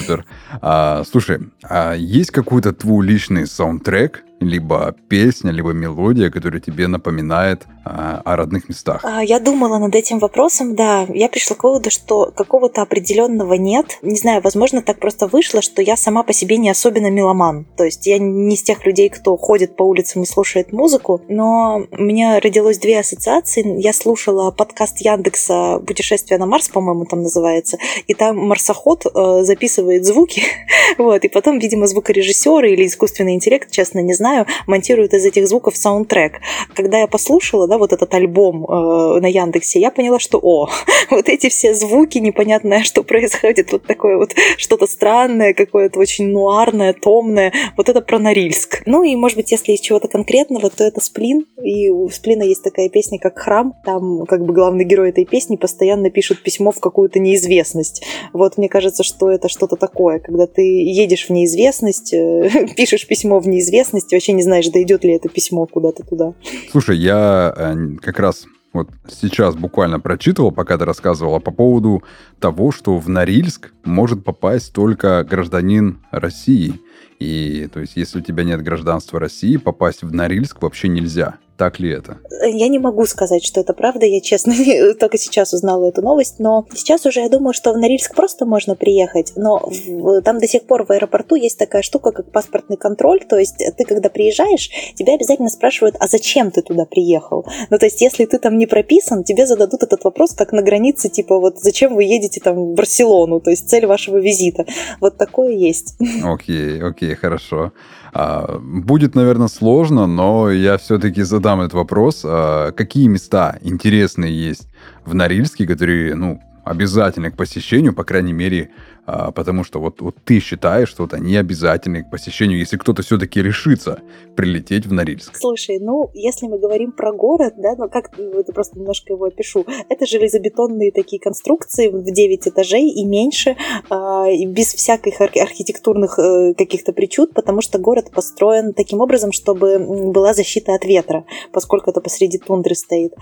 Супер. 0.00 0.24
А, 0.60 1.02
слушай, 1.04 1.38
а 1.62 1.94
есть 1.94 2.30
какой-то 2.30 2.72
твой 2.72 3.06
личный 3.06 3.46
саундтрек, 3.46 4.24
либо 4.40 4.94
песня, 5.08 5.50
либо 5.50 5.70
мелодия, 5.72 6.30
которая 6.30 6.60
тебе 6.60 6.86
напоминает 6.86 7.66
о 7.84 8.36
родных 8.36 8.68
местах? 8.68 9.00
А, 9.04 9.22
я 9.22 9.40
думала 9.40 9.78
над 9.78 9.94
этим 9.94 10.18
вопросом, 10.18 10.74
да. 10.74 11.06
Я 11.08 11.28
пришла 11.28 11.56
к 11.56 11.64
выводу, 11.64 11.90
что 11.90 12.32
какого-то 12.34 12.82
определенного 12.82 13.54
нет. 13.54 13.98
Не 14.02 14.16
знаю, 14.16 14.40
возможно, 14.42 14.82
так 14.82 14.98
просто 14.98 15.26
вышло, 15.26 15.62
что 15.62 15.82
я 15.82 15.96
сама 15.96 16.22
по 16.22 16.32
себе 16.32 16.56
не 16.56 16.70
особенно 16.70 17.10
меломан. 17.10 17.66
То 17.76 17.84
есть 17.84 18.06
я 18.06 18.18
не 18.18 18.54
из 18.54 18.62
тех 18.62 18.84
людей, 18.86 19.08
кто 19.08 19.36
ходит 19.36 19.76
по 19.76 19.82
улицам 19.82 20.22
и 20.22 20.26
слушает 20.26 20.72
музыку, 20.72 21.20
но 21.28 21.82
у 21.90 22.02
меня 22.02 22.40
родилось 22.40 22.78
две 22.78 23.00
ассоциации. 23.00 23.80
Я 23.80 23.92
слушала 23.92 24.50
подкаст 24.50 25.00
Яндекса 25.00 25.80
«Путешествие 25.86 26.38
на 26.38 26.46
Марс», 26.46 26.68
по-моему, 26.68 27.04
там 27.04 27.22
называется, 27.22 27.78
и 28.06 28.14
там 28.14 28.36
марсоход 28.38 29.06
э, 29.06 29.42
записывает 29.42 30.04
звуки, 30.04 30.42
вот, 30.98 31.24
и 31.24 31.28
потом, 31.28 31.58
видимо, 31.58 31.86
звукорежиссеры 31.86 32.72
или 32.72 32.86
искусственный 32.86 33.34
интеллект, 33.34 33.70
честно, 33.70 34.00
не 34.00 34.14
знаю, 34.14 34.46
монтируют 34.66 35.14
из 35.14 35.24
этих 35.24 35.46
звуков 35.48 35.76
саундтрек. 35.76 36.40
Когда 36.74 36.98
я 37.00 37.06
послушала, 37.06 37.66
да, 37.74 37.78
вот 37.78 37.92
этот 37.92 38.14
альбом 38.14 38.64
э, 38.64 39.20
на 39.20 39.26
Яндексе, 39.26 39.80
я 39.80 39.90
поняла, 39.90 40.18
что, 40.18 40.38
о, 40.40 40.68
вот 41.10 41.28
эти 41.28 41.48
все 41.48 41.74
звуки, 41.74 42.18
непонятное, 42.18 42.84
что 42.84 43.02
происходит, 43.02 43.72
вот 43.72 43.84
такое 43.86 44.16
вот 44.16 44.34
что-то 44.56 44.86
странное, 44.86 45.54
какое-то 45.54 45.98
очень 45.98 46.28
нуарное, 46.28 46.92
томное, 46.92 47.52
вот 47.76 47.88
это 47.88 48.00
про 48.00 48.18
Норильск. 48.18 48.82
Ну 48.86 49.02
и, 49.02 49.16
может 49.16 49.36
быть, 49.36 49.50
если 49.50 49.72
из 49.72 49.80
чего-то 49.80 50.08
конкретного, 50.08 50.70
то 50.70 50.84
это 50.84 51.00
Сплин, 51.00 51.46
и 51.62 51.90
у 51.90 52.08
Сплина 52.10 52.42
есть 52.44 52.62
такая 52.62 52.88
песня, 52.88 53.18
как 53.18 53.38
«Храм», 53.38 53.74
там 53.84 54.24
как 54.26 54.44
бы 54.44 54.54
главный 54.54 54.84
герой 54.84 55.10
этой 55.10 55.24
песни 55.24 55.56
постоянно 55.56 56.10
пишет 56.10 56.42
письмо 56.42 56.70
в 56.70 56.78
какую-то 56.78 57.18
неизвестность. 57.18 58.04
Вот 58.32 58.56
мне 58.56 58.68
кажется, 58.68 59.02
что 59.02 59.30
это 59.30 59.48
что-то 59.48 59.76
такое, 59.76 60.20
когда 60.20 60.46
ты 60.46 60.62
едешь 60.62 61.26
в 61.26 61.30
неизвестность, 61.30 62.12
э, 62.12 62.68
пишешь 62.76 63.06
письмо 63.06 63.40
в 63.40 63.48
неизвестность, 63.48 64.12
вообще 64.12 64.32
не 64.32 64.42
знаешь, 64.42 64.68
дойдет 64.68 65.04
ли 65.04 65.14
это 65.14 65.28
письмо 65.28 65.66
куда-то 65.66 66.04
туда. 66.04 66.34
Слушай, 66.70 66.98
я 66.98 67.52
э, 67.56 67.63
как 68.00 68.18
раз 68.18 68.46
вот 68.72 68.90
сейчас 69.08 69.54
буквально 69.54 70.00
прочитывал, 70.00 70.50
пока 70.50 70.76
ты 70.76 70.84
рассказывала 70.84 71.38
по 71.38 71.52
поводу 71.52 72.02
того, 72.40 72.72
что 72.72 72.98
в 72.98 73.08
Норильск 73.08 73.72
может 73.84 74.24
попасть 74.24 74.72
только 74.72 75.24
гражданин 75.24 76.00
России. 76.10 76.80
И 77.20 77.68
то 77.72 77.80
есть, 77.80 77.96
если 77.96 78.18
у 78.18 78.22
тебя 78.22 78.42
нет 78.42 78.62
гражданства 78.62 79.20
России, 79.20 79.56
попасть 79.56 80.02
в 80.02 80.12
Норильск 80.12 80.60
вообще 80.60 80.88
нельзя. 80.88 81.36
Так 81.56 81.78
ли 81.78 81.90
это? 81.90 82.18
Я 82.42 82.66
не 82.68 82.78
могу 82.78 83.06
сказать, 83.06 83.44
что 83.44 83.60
это 83.60 83.74
правда. 83.74 84.06
Я, 84.06 84.20
честно, 84.20 84.54
только 85.00 85.18
сейчас 85.18 85.52
узнала 85.52 85.86
эту 85.86 86.02
новость. 86.02 86.40
Но 86.40 86.66
сейчас 86.74 87.06
уже 87.06 87.20
я 87.20 87.28
думаю, 87.28 87.54
что 87.54 87.72
в 87.72 87.78
Норильск 87.78 88.14
просто 88.14 88.44
можно 88.44 88.74
приехать. 88.74 89.32
Но 89.36 89.60
в, 89.64 90.20
там 90.22 90.38
до 90.38 90.48
сих 90.48 90.64
пор 90.64 90.84
в 90.84 90.90
аэропорту 90.90 91.36
есть 91.36 91.58
такая 91.58 91.82
штука, 91.82 92.10
как 92.10 92.32
паспортный 92.32 92.76
контроль. 92.76 93.24
То 93.24 93.38
есть 93.38 93.56
ты, 93.76 93.84
когда 93.84 94.08
приезжаешь, 94.08 94.68
тебя 94.96 95.14
обязательно 95.14 95.48
спрашивают, 95.48 95.96
а 96.00 96.08
зачем 96.08 96.50
ты 96.50 96.62
туда 96.62 96.86
приехал? 96.86 97.46
Ну, 97.70 97.78
то 97.78 97.86
есть 97.86 98.00
если 98.00 98.24
ты 98.24 98.38
там 98.38 98.58
не 98.58 98.66
прописан, 98.66 99.22
тебе 99.22 99.46
зададут 99.46 99.82
этот 99.84 100.02
вопрос, 100.02 100.34
как 100.34 100.52
на 100.52 100.62
границе, 100.62 101.08
типа, 101.08 101.38
вот 101.38 101.60
зачем 101.60 101.94
вы 101.94 102.04
едете 102.04 102.40
там 102.40 102.56
в 102.56 102.74
Барселону? 102.74 103.40
То 103.40 103.50
есть 103.50 103.68
цель 103.68 103.86
вашего 103.86 104.18
визита. 104.18 104.66
Вот 105.00 105.18
такое 105.18 105.52
есть. 105.52 105.96
Окей, 106.24 106.82
окей, 106.82 107.14
хорошо. 107.14 107.72
А, 108.16 108.58
будет, 108.60 109.16
наверное, 109.16 109.48
сложно, 109.48 110.06
но 110.06 110.48
я 110.48 110.78
все-таки 110.78 111.22
задам 111.22 111.60
этот 111.60 111.74
вопрос. 111.74 112.22
А, 112.24 112.70
какие 112.70 113.08
места 113.08 113.58
интересные 113.60 114.32
есть 114.32 114.68
в 115.04 115.14
Норильске, 115.14 115.66
которые, 115.66 116.14
ну, 116.14 116.40
обязательны 116.62 117.32
к 117.32 117.36
посещению, 117.36 117.92
по 117.92 118.04
крайней 118.04 118.32
мере, 118.32 118.70
а, 119.06 119.32
потому 119.32 119.64
что 119.64 119.80
вот, 119.80 120.00
вот 120.00 120.16
ты 120.24 120.40
считаешь, 120.40 120.88
что 120.88 121.02
вот 121.02 121.14
они 121.14 121.36
обязательны 121.36 122.04
к 122.04 122.10
посещению, 122.10 122.58
если 122.58 122.76
кто-то 122.76 123.02
все-таки 123.02 123.42
решится 123.42 124.00
прилететь 124.36 124.86
в 124.86 124.92
Норильск. 124.92 125.36
Слушай, 125.36 125.78
ну, 125.78 126.10
если 126.14 126.46
мы 126.46 126.58
говорим 126.58 126.92
про 126.92 127.12
город, 127.12 127.54
да, 127.56 127.74
ну 127.76 127.88
как, 127.88 128.18
это 128.18 128.52
просто 128.52 128.78
немножко 128.78 129.12
его 129.12 129.26
опишу, 129.26 129.66
это 129.88 130.06
железобетонные 130.06 130.90
такие 130.90 131.20
конструкции 131.20 131.88
в 131.88 132.04
9 132.04 132.48
этажей 132.48 132.88
и 132.90 133.04
меньше, 133.04 133.56
а, 133.90 134.26
без 134.46 134.74
всяких 134.74 135.20
архитектурных 135.20 136.18
э, 136.18 136.54
каких-то 136.54 136.92
причуд, 136.92 137.34
потому 137.34 137.60
что 137.60 137.78
город 137.78 138.10
построен 138.10 138.72
таким 138.72 139.00
образом, 139.00 139.32
чтобы 139.32 139.78
была 140.12 140.34
защита 140.34 140.74
от 140.74 140.84
ветра, 140.84 141.24
поскольку 141.52 141.90
это 141.90 142.00
посреди 142.00 142.38
тундры 142.38 142.74
стоит. 142.74 143.14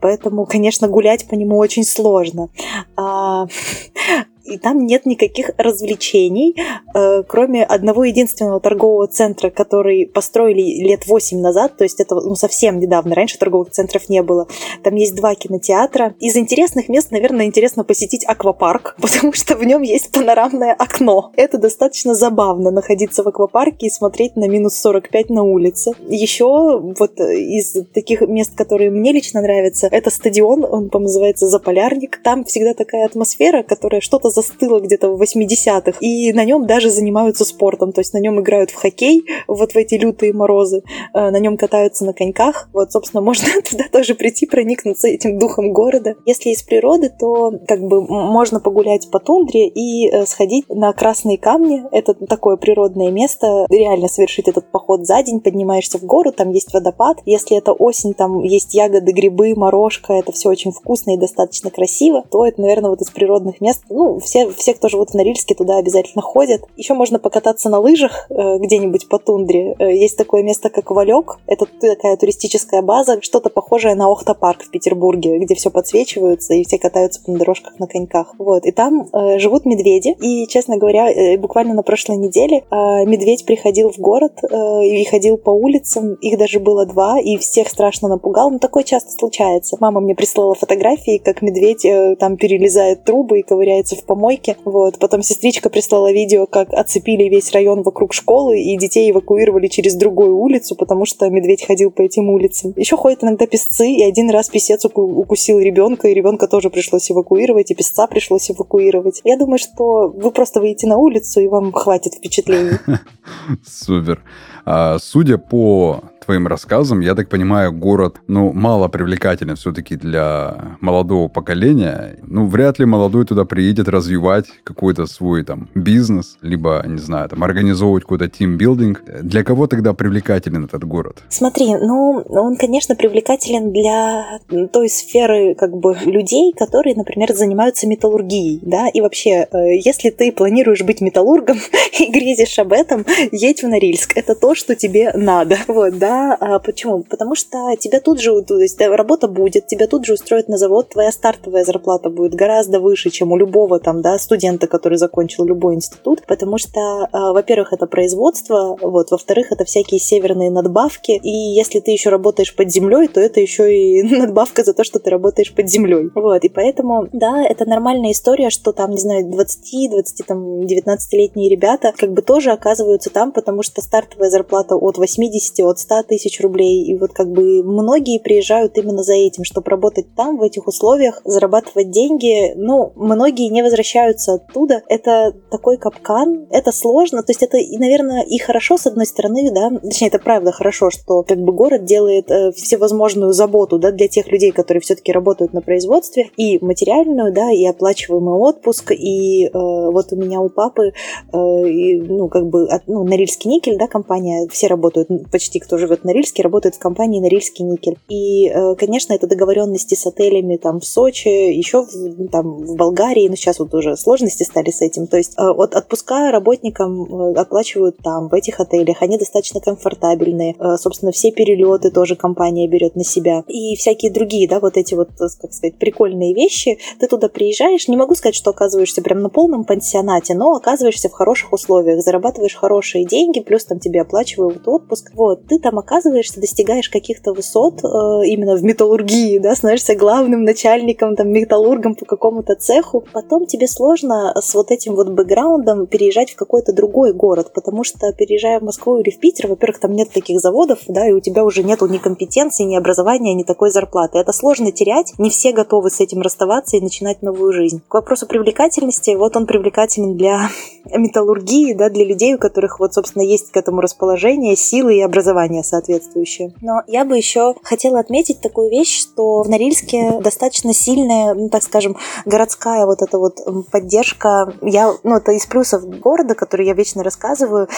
Поэтому, 0.00 0.46
конечно, 0.46 0.88
гулять 0.88 1.28
по 1.28 1.34
нему 1.34 1.58
очень 1.58 1.84
сложно. 1.84 2.48
А, 2.96 3.46
и 4.50 4.58
там 4.58 4.86
нет 4.86 5.06
никаких 5.06 5.50
развлечений, 5.56 6.56
э, 6.94 7.22
кроме 7.26 7.64
одного 7.64 8.04
единственного 8.04 8.60
торгового 8.60 9.06
центра, 9.06 9.50
который 9.50 10.06
построили 10.06 10.86
лет 10.86 11.06
8 11.06 11.40
назад, 11.40 11.76
то 11.76 11.84
есть 11.84 12.00
это 12.00 12.14
ну, 12.16 12.34
совсем 12.34 12.78
недавно, 12.78 13.14
раньше 13.14 13.38
торговых 13.38 13.70
центров 13.70 14.08
не 14.08 14.22
было. 14.22 14.46
Там 14.82 14.94
есть 14.94 15.14
два 15.14 15.34
кинотеатра. 15.34 16.14
Из 16.20 16.36
интересных 16.36 16.88
мест, 16.88 17.10
наверное, 17.10 17.46
интересно 17.46 17.84
посетить 17.84 18.24
аквапарк, 18.26 18.96
потому 19.00 19.32
что 19.32 19.56
в 19.56 19.64
нем 19.64 19.82
есть 19.82 20.10
панорамное 20.12 20.72
окно. 20.72 21.32
Это 21.36 21.58
достаточно 21.58 22.14
забавно, 22.14 22.70
находиться 22.70 23.22
в 23.22 23.28
аквапарке 23.28 23.86
и 23.86 23.90
смотреть 23.90 24.36
на 24.36 24.48
минус 24.48 24.76
45 24.76 25.30
на 25.30 25.42
улице. 25.42 25.92
Еще 26.08 26.46
вот 26.46 27.20
из 27.20 27.76
таких 27.92 28.22
мест, 28.22 28.54
которые 28.56 28.90
мне 28.90 29.12
лично 29.12 29.40
нравятся, 29.40 29.88
это 29.90 30.10
стадион, 30.10 30.64
он, 30.64 30.90
по-моему, 30.90 31.08
называется 31.08 31.48
Заполярник. 31.48 32.20
Там 32.22 32.44
всегда 32.44 32.74
такая 32.74 33.04
атмосфера, 33.04 33.62
которая 33.62 34.00
что-то 34.00 34.30
застыло 34.40 34.80
где-то 34.80 35.10
в 35.10 35.22
80-х, 35.22 35.98
и 36.00 36.32
на 36.32 36.44
нем 36.44 36.66
даже 36.66 36.90
занимаются 36.90 37.44
спортом, 37.44 37.92
то 37.92 38.00
есть 38.00 38.12
на 38.14 38.18
нем 38.18 38.40
играют 38.40 38.70
в 38.70 38.76
хоккей 38.76 39.24
вот 39.46 39.72
в 39.72 39.76
эти 39.76 39.94
лютые 39.94 40.32
морозы, 40.32 40.82
э, 41.14 41.30
на 41.30 41.38
нем 41.38 41.56
катаются 41.56 42.04
на 42.04 42.12
коньках, 42.12 42.68
вот, 42.72 42.92
собственно, 42.92 43.20
можно 43.30 43.48
туда 43.62 43.84
тоже 43.92 44.14
прийти, 44.14 44.46
проникнуться 44.46 45.08
этим 45.08 45.38
духом 45.38 45.72
города. 45.72 46.14
Если 46.26 46.50
из 46.50 46.62
природы, 46.62 47.10
то 47.10 47.52
как 47.66 47.80
бы 47.80 48.02
можно 48.02 48.60
погулять 48.60 49.10
по 49.10 49.18
тундре 49.18 49.68
и 49.68 50.08
э, 50.08 50.26
сходить 50.26 50.64
на 50.68 50.92
красные 50.92 51.38
камни, 51.38 51.82
это 51.92 52.14
такое 52.14 52.56
природное 52.56 53.10
место, 53.10 53.66
реально 53.70 54.08
совершить 54.08 54.48
этот 54.48 54.70
поход 54.70 55.06
за 55.06 55.22
день, 55.22 55.40
поднимаешься 55.40 55.98
в 55.98 56.04
гору, 56.04 56.32
там 56.32 56.50
есть 56.50 56.72
водопад, 56.72 57.18
если 57.26 57.56
это 57.56 57.72
осень, 57.72 58.14
там 58.14 58.42
есть 58.42 58.74
ягоды, 58.74 59.12
грибы, 59.12 59.54
морожка, 59.54 60.14
это 60.14 60.32
все 60.32 60.48
очень 60.48 60.72
вкусно 60.72 61.14
и 61.14 61.18
достаточно 61.18 61.70
красиво, 61.70 62.24
то 62.30 62.46
это, 62.46 62.60
наверное, 62.60 62.90
вот 62.90 63.00
из 63.00 63.10
природных 63.10 63.60
мест, 63.60 63.82
ну, 63.88 64.19
все, 64.20 64.50
все, 64.50 64.74
кто 64.74 64.88
живут 64.88 65.10
в 65.10 65.14
Норильске, 65.14 65.54
туда 65.54 65.78
обязательно 65.78 66.22
ходят. 66.22 66.62
Еще 66.76 66.94
можно 66.94 67.18
покататься 67.18 67.68
на 67.68 67.78
лыжах 67.80 68.26
э, 68.30 68.58
где-нибудь 68.58 69.08
по 69.08 69.18
тундре. 69.18 69.74
Э, 69.78 69.92
есть 69.92 70.16
такое 70.16 70.42
место, 70.42 70.70
как 70.70 70.90
Валек. 70.90 71.38
Это 71.46 71.66
такая 71.80 72.16
туристическая 72.16 72.82
база, 72.82 73.20
что-то 73.22 73.50
похожее 73.50 73.94
на 73.94 74.08
Охта-парк 74.08 74.62
в 74.62 74.70
Петербурге, 74.70 75.38
где 75.38 75.54
все 75.54 75.70
подсвечиваются 75.70 76.54
и 76.54 76.64
все 76.64 76.78
катаются 76.78 77.20
на 77.26 77.38
дорожках 77.38 77.78
на 77.78 77.86
коньках. 77.86 78.34
Вот. 78.38 78.64
И 78.64 78.72
там 78.72 79.08
э, 79.12 79.38
живут 79.38 79.64
медведи. 79.64 80.16
И, 80.20 80.46
честно 80.46 80.76
говоря, 80.76 81.38
буквально 81.38 81.74
на 81.74 81.82
прошлой 81.82 82.16
неделе 82.16 82.64
медведь 82.70 83.44
приходил 83.44 83.90
в 83.90 83.98
город 83.98 84.40
и 84.42 85.04
ходил 85.04 85.36
по 85.36 85.50
улицам. 85.50 86.14
Их 86.14 86.38
даже 86.38 86.60
было 86.60 86.86
два, 86.86 87.20
и 87.20 87.36
всех 87.38 87.68
страшно 87.68 88.08
напугал. 88.08 88.50
Но 88.50 88.58
такое 88.58 88.82
часто 88.82 89.10
случается. 89.10 89.76
Мама 89.80 90.00
мне 90.00 90.14
прислала 90.14 90.54
фотографии, 90.54 91.18
как 91.18 91.42
медведь 91.42 91.86
там 92.18 92.36
перелезает 92.36 93.04
трубы 93.04 93.40
и 93.40 93.42
ковыряется 93.42 93.96
в 93.96 94.04
помойке. 94.10 94.56
Вот. 94.64 94.98
Потом 94.98 95.22
сестричка 95.22 95.70
прислала 95.70 96.10
видео, 96.12 96.46
как 96.46 96.72
оцепили 96.72 97.28
весь 97.28 97.52
район 97.52 97.82
вокруг 97.82 98.12
школы, 98.12 98.60
и 98.60 98.76
детей 98.76 99.08
эвакуировали 99.12 99.68
через 99.68 99.94
другую 99.94 100.36
улицу, 100.36 100.74
потому 100.74 101.06
что 101.06 101.30
медведь 101.30 101.64
ходил 101.64 101.92
по 101.92 102.02
этим 102.02 102.28
улицам. 102.28 102.72
Еще 102.76 102.96
ходят 102.96 103.22
иногда 103.22 103.46
песцы, 103.46 103.88
и 103.88 104.02
один 104.02 104.30
раз 104.30 104.48
песец 104.48 104.84
укусил 104.84 105.60
ребенка, 105.60 106.08
и 106.08 106.14
ребенка 106.14 106.48
тоже 106.48 106.70
пришлось 106.70 107.08
эвакуировать, 107.08 107.70
и 107.70 107.74
песца 107.76 108.08
пришлось 108.08 108.50
эвакуировать. 108.50 109.20
Я 109.22 109.36
думаю, 109.36 109.60
что 109.60 110.08
вы 110.08 110.32
просто 110.32 110.58
выйдете 110.60 110.88
на 110.88 110.96
улицу, 110.96 111.40
и 111.40 111.46
вам 111.46 111.70
хватит 111.70 112.14
впечатлений. 112.14 112.78
Супер. 113.64 114.24
А, 114.72 114.98
судя 115.00 115.36
по 115.36 116.00
твоим 116.30 116.46
рассказам, 116.46 117.00
я 117.00 117.16
так 117.16 117.28
понимаю, 117.28 117.72
город, 117.72 118.20
ну, 118.28 118.52
мало 118.52 118.86
привлекателен 118.86 119.56
все-таки 119.56 119.96
для 119.96 120.76
молодого 120.80 121.26
поколения. 121.26 122.18
Ну, 122.22 122.46
вряд 122.46 122.78
ли 122.78 122.84
молодой 122.86 123.24
туда 123.24 123.44
приедет 123.44 123.88
развивать 123.88 124.46
какой-то 124.62 125.06
свой 125.06 125.42
там 125.42 125.68
бизнес, 125.74 126.36
либо, 126.40 126.84
не 126.86 126.98
знаю, 126.98 127.28
там, 127.28 127.42
организовывать 127.42 128.04
какой-то 128.04 128.28
тимбилдинг. 128.28 129.02
Для 129.22 129.42
кого 129.42 129.66
тогда 129.66 129.92
привлекателен 129.92 130.66
этот 130.66 130.84
город? 130.84 131.24
Смотри, 131.30 131.74
ну, 131.74 132.22
он, 132.28 132.56
конечно, 132.56 132.94
привлекателен 132.94 133.72
для 133.72 134.38
той 134.72 134.88
сферы, 134.88 135.56
как 135.56 135.76
бы, 135.76 135.96
людей, 136.04 136.52
которые, 136.56 136.94
например, 136.94 137.34
занимаются 137.34 137.88
металлургией, 137.88 138.60
да, 138.62 138.88
и 138.88 139.00
вообще, 139.00 139.48
э, 139.50 139.76
если 139.84 140.10
ты 140.10 140.30
планируешь 140.30 140.82
быть 140.82 141.00
металлургом 141.00 141.56
и 141.98 142.10
грезишь 142.12 142.58
об 142.60 142.72
этом, 142.72 143.04
едь 143.32 143.64
в 143.64 143.66
Норильск. 143.66 144.16
Это 144.16 144.36
то, 144.36 144.54
что 144.60 144.76
тебе 144.76 145.10
надо, 145.14 145.56
вот, 145.68 145.98
да, 145.98 146.36
а 146.38 146.58
почему? 146.58 147.02
Потому 147.02 147.34
что 147.34 147.74
тебя 147.78 148.00
тут 148.00 148.20
же, 148.20 148.40
то 148.42 148.60
есть 148.60 148.80
работа 148.80 149.26
будет, 149.26 149.66
тебя 149.66 149.86
тут 149.86 150.04
же 150.04 150.14
устроят 150.14 150.48
на 150.48 150.58
завод, 150.58 150.90
твоя 150.90 151.10
стартовая 151.10 151.64
зарплата 151.64 152.10
будет 152.10 152.34
гораздо 152.34 152.78
выше, 152.78 153.10
чем 153.10 153.32
у 153.32 153.36
любого 153.36 153.80
там, 153.80 154.02
да, 154.02 154.18
студента, 154.18 154.66
который 154.66 154.98
закончил 154.98 155.44
любой 155.44 155.74
институт, 155.74 156.22
потому 156.26 156.58
что, 156.58 157.08
а, 157.10 157.32
во-первых, 157.32 157.72
это 157.72 157.86
производство, 157.86 158.76
вот, 158.80 159.10
во-вторых, 159.10 159.50
это 159.50 159.64
всякие 159.64 159.98
северные 159.98 160.50
надбавки, 160.50 161.12
и 161.12 161.30
если 161.30 161.80
ты 161.80 161.90
еще 161.90 162.10
работаешь 162.10 162.54
под 162.54 162.70
землей, 162.70 163.08
то 163.08 163.20
это 163.20 163.40
еще 163.40 163.74
и 163.74 164.02
надбавка 164.20 164.62
за 164.62 164.74
то, 164.74 164.84
что 164.84 164.98
ты 164.98 165.10
работаешь 165.10 165.52
под 165.54 165.68
землей, 165.68 166.10
вот, 166.14 166.44
и 166.44 166.48
поэтому, 166.48 167.08
да, 167.12 167.42
это 167.44 167.64
нормальная 167.64 168.12
история, 168.12 168.50
что 168.50 168.72
там, 168.72 168.90
не 168.90 169.00
знаю, 169.00 169.24
20, 169.30 169.90
20, 169.90 170.26
там, 170.26 170.60
19-летние 170.60 171.48
ребята 171.48 171.94
как 171.96 172.12
бы 172.12 172.20
тоже 172.20 172.50
оказываются 172.50 173.08
там, 173.10 173.32
потому 173.32 173.62
что 173.62 173.80
стартовая 173.80 174.28
зарплата 174.28 174.39
от 174.50 174.98
80, 174.98 175.60
от 175.60 175.78
100 175.78 176.02
тысяч 176.04 176.40
рублей. 176.40 176.84
И 176.84 176.96
вот 176.96 177.12
как 177.12 177.30
бы 177.30 177.62
многие 177.62 178.18
приезжают 178.18 178.76
именно 178.78 179.02
за 179.02 179.14
этим, 179.14 179.44
чтобы 179.44 179.70
работать 179.70 180.06
там, 180.14 180.38
в 180.38 180.42
этих 180.42 180.66
условиях, 180.66 181.20
зарабатывать 181.24 181.90
деньги. 181.90 182.52
Ну, 182.56 182.92
многие 182.96 183.48
не 183.48 183.62
возвращаются 183.62 184.34
оттуда. 184.34 184.82
Это 184.88 185.34
такой 185.50 185.76
капкан, 185.76 186.46
это 186.50 186.72
сложно. 186.72 187.22
То 187.22 187.30
есть 187.30 187.42
это, 187.42 187.58
наверное, 187.78 188.22
и 188.22 188.38
хорошо 188.38 188.76
с 188.76 188.86
одной 188.86 189.06
стороны, 189.06 189.50
да, 189.50 189.70
точнее, 189.80 190.08
это 190.08 190.18
правда 190.18 190.52
хорошо, 190.52 190.90
что 190.90 191.22
как 191.22 191.38
бы 191.38 191.52
город 191.52 191.84
делает 191.84 192.30
э, 192.30 192.52
всевозможную 192.52 193.32
заботу, 193.32 193.78
да, 193.78 193.90
для 193.90 194.08
тех 194.08 194.30
людей, 194.30 194.52
которые 194.52 194.80
все-таки 194.80 195.12
работают 195.12 195.52
на 195.52 195.60
производстве, 195.60 196.30
и 196.36 196.58
материальную, 196.64 197.32
да, 197.32 197.50
и 197.50 197.64
оплачиваемый 197.64 198.34
отпуск, 198.34 198.92
и 198.92 199.46
э, 199.46 199.50
вот 199.52 200.12
у 200.12 200.16
меня 200.16 200.40
у 200.40 200.48
папы, 200.48 200.92
э, 201.32 201.68
и, 201.68 202.00
ну, 202.00 202.28
как 202.28 202.46
бы, 202.46 202.68
от, 202.68 202.86
ну, 202.86 203.04
Норильский 203.04 203.50
никель, 203.50 203.78
да, 203.78 203.86
компания, 203.86 204.29
все 204.50 204.66
работают, 204.66 205.08
почти 205.30 205.60
кто 205.60 205.78
живет 205.78 206.00
город 206.00 206.04
Норильске 206.04 206.42
работает 206.42 206.74
в 206.74 206.78
компании 206.78 207.20
Норильский 207.20 207.64
никель. 207.64 207.98
И, 208.08 208.48
э, 208.48 208.74
конечно, 208.76 209.12
это 209.12 209.26
договоренности 209.26 209.94
с 209.94 210.06
отелями 210.06 210.56
там 210.56 210.80
в 210.80 210.84
Сочи, 210.84 211.28
еще 211.28 211.82
в, 211.82 212.28
там, 212.28 212.64
в 212.64 212.76
Болгарии, 212.76 213.28
но 213.28 213.36
сейчас 213.36 213.58
вот 213.58 213.74
уже 213.74 213.96
сложности 213.96 214.44
стали 214.44 214.70
с 214.70 214.82
этим. 214.82 215.06
То 215.06 215.16
есть 215.16 215.34
э, 215.38 215.42
от 215.42 215.74
отпуска 215.74 216.30
работникам 216.30 217.02
э, 217.02 217.34
оплачивают 217.34 217.96
там, 218.02 218.28
в 218.28 218.34
этих 218.34 218.60
отелях. 218.60 219.02
Они 219.02 219.18
достаточно 219.18 219.60
комфортабельные. 219.60 220.56
Собственно, 220.78 221.12
все 221.12 221.30
перелеты 221.30 221.90
тоже 221.90 222.16
компания 222.16 222.68
берет 222.68 222.96
на 222.96 223.04
себя. 223.04 223.44
И 223.48 223.76
всякие 223.76 224.10
другие, 224.10 224.48
да, 224.48 224.60
вот 224.60 224.76
эти 224.76 224.94
вот, 224.94 225.08
как 225.18 225.52
сказать, 225.52 225.76
прикольные 225.78 226.34
вещи. 226.34 226.78
Ты 226.98 227.06
туда 227.06 227.28
приезжаешь, 227.28 227.88
не 227.88 227.96
могу 227.96 228.14
сказать, 228.14 228.34
что 228.34 228.50
оказываешься 228.50 229.02
прям 229.02 229.20
на 229.22 229.28
полном 229.28 229.64
пансионате, 229.64 230.34
но 230.34 230.52
оказываешься 230.52 231.08
в 231.08 231.12
хороших 231.12 231.52
условиях, 231.52 232.02
зарабатываешь 232.02 232.54
хорошие 232.54 233.04
деньги, 233.04 233.40
плюс 233.40 233.64
там 233.64 233.78
тебе 233.78 234.02
оплачивают 234.02 234.19
отпуск. 234.68 235.10
Вот, 235.14 235.46
ты 235.46 235.58
там 235.58 235.78
оказываешься, 235.78 236.40
достигаешь 236.40 236.88
каких-то 236.88 237.32
высот 237.32 237.84
э, 237.84 238.26
именно 238.26 238.56
в 238.56 238.62
металлургии, 238.62 239.38
да, 239.38 239.54
становишься 239.54 239.94
главным 239.94 240.44
начальником, 240.44 241.16
там, 241.16 241.28
металлургом 241.28 241.94
по 241.94 242.04
какому-то 242.04 242.54
цеху, 242.54 243.04
потом 243.12 243.46
тебе 243.46 243.66
сложно 243.68 244.32
с 244.40 244.54
вот 244.54 244.70
этим 244.70 244.94
вот 244.94 245.08
бэкграундом 245.10 245.86
переезжать 245.86 246.30
в 246.30 246.36
какой-то 246.36 246.72
другой 246.72 247.12
город, 247.12 247.52
потому 247.54 247.84
что 247.84 248.12
переезжая 248.12 248.60
в 248.60 248.62
Москву 248.62 248.98
или 248.98 249.10
в 249.10 249.18
Питер, 249.18 249.48
во-первых, 249.48 249.80
там 249.80 249.92
нет 249.92 250.10
таких 250.12 250.40
заводов, 250.40 250.80
да, 250.88 251.08
и 251.08 251.12
у 251.12 251.20
тебя 251.20 251.44
уже 251.44 251.62
нету 251.62 251.86
ни 251.86 251.98
компетенции, 251.98 252.64
ни 252.64 252.76
образования, 252.76 253.34
ни 253.34 253.42
такой 253.42 253.70
зарплаты. 253.70 254.18
Это 254.18 254.32
сложно 254.32 254.72
терять, 254.72 255.12
не 255.18 255.30
все 255.30 255.52
готовы 255.52 255.90
с 255.90 256.00
этим 256.00 256.20
расставаться 256.20 256.76
и 256.76 256.80
начинать 256.80 257.22
новую 257.22 257.52
жизнь. 257.52 257.82
К 257.88 257.94
вопросу 257.94 258.26
привлекательности, 258.26 259.14
вот 259.14 259.36
он 259.36 259.46
привлекателен 259.46 260.16
для 260.16 260.48
металлургии, 260.84 261.74
да, 261.74 261.88
для 261.88 262.04
людей, 262.04 262.34
у 262.34 262.38
которых 262.38 262.80
вот, 262.80 262.94
собственно, 262.94 263.22
есть 263.22 263.50
к 263.50 263.56
этому 263.56 263.80
расположение, 263.80 264.09
силы 264.56 264.96
и 264.96 265.00
образование, 265.00 265.62
соответствующее. 265.62 266.52
Но 266.60 266.82
я 266.86 267.04
бы 267.04 267.16
еще 267.16 267.54
хотела 267.62 268.00
отметить 268.00 268.40
такую 268.40 268.70
вещь, 268.70 269.00
что 269.00 269.42
в 269.42 269.48
Норильске 269.48 270.20
достаточно 270.20 270.72
сильная, 270.72 271.34
ну, 271.34 271.48
так 271.48 271.62
скажем, 271.62 271.96
городская 272.24 272.86
вот 272.86 273.02
эта 273.02 273.18
вот 273.18 273.38
поддержка, 273.70 274.52
я, 274.62 274.92
ну, 275.02 275.16
это 275.16 275.32
из 275.32 275.46
плюсов 275.46 275.84
города, 276.00 276.34
который 276.34 276.66
я 276.66 276.74
вечно 276.74 277.02
рассказываю, 277.02 277.68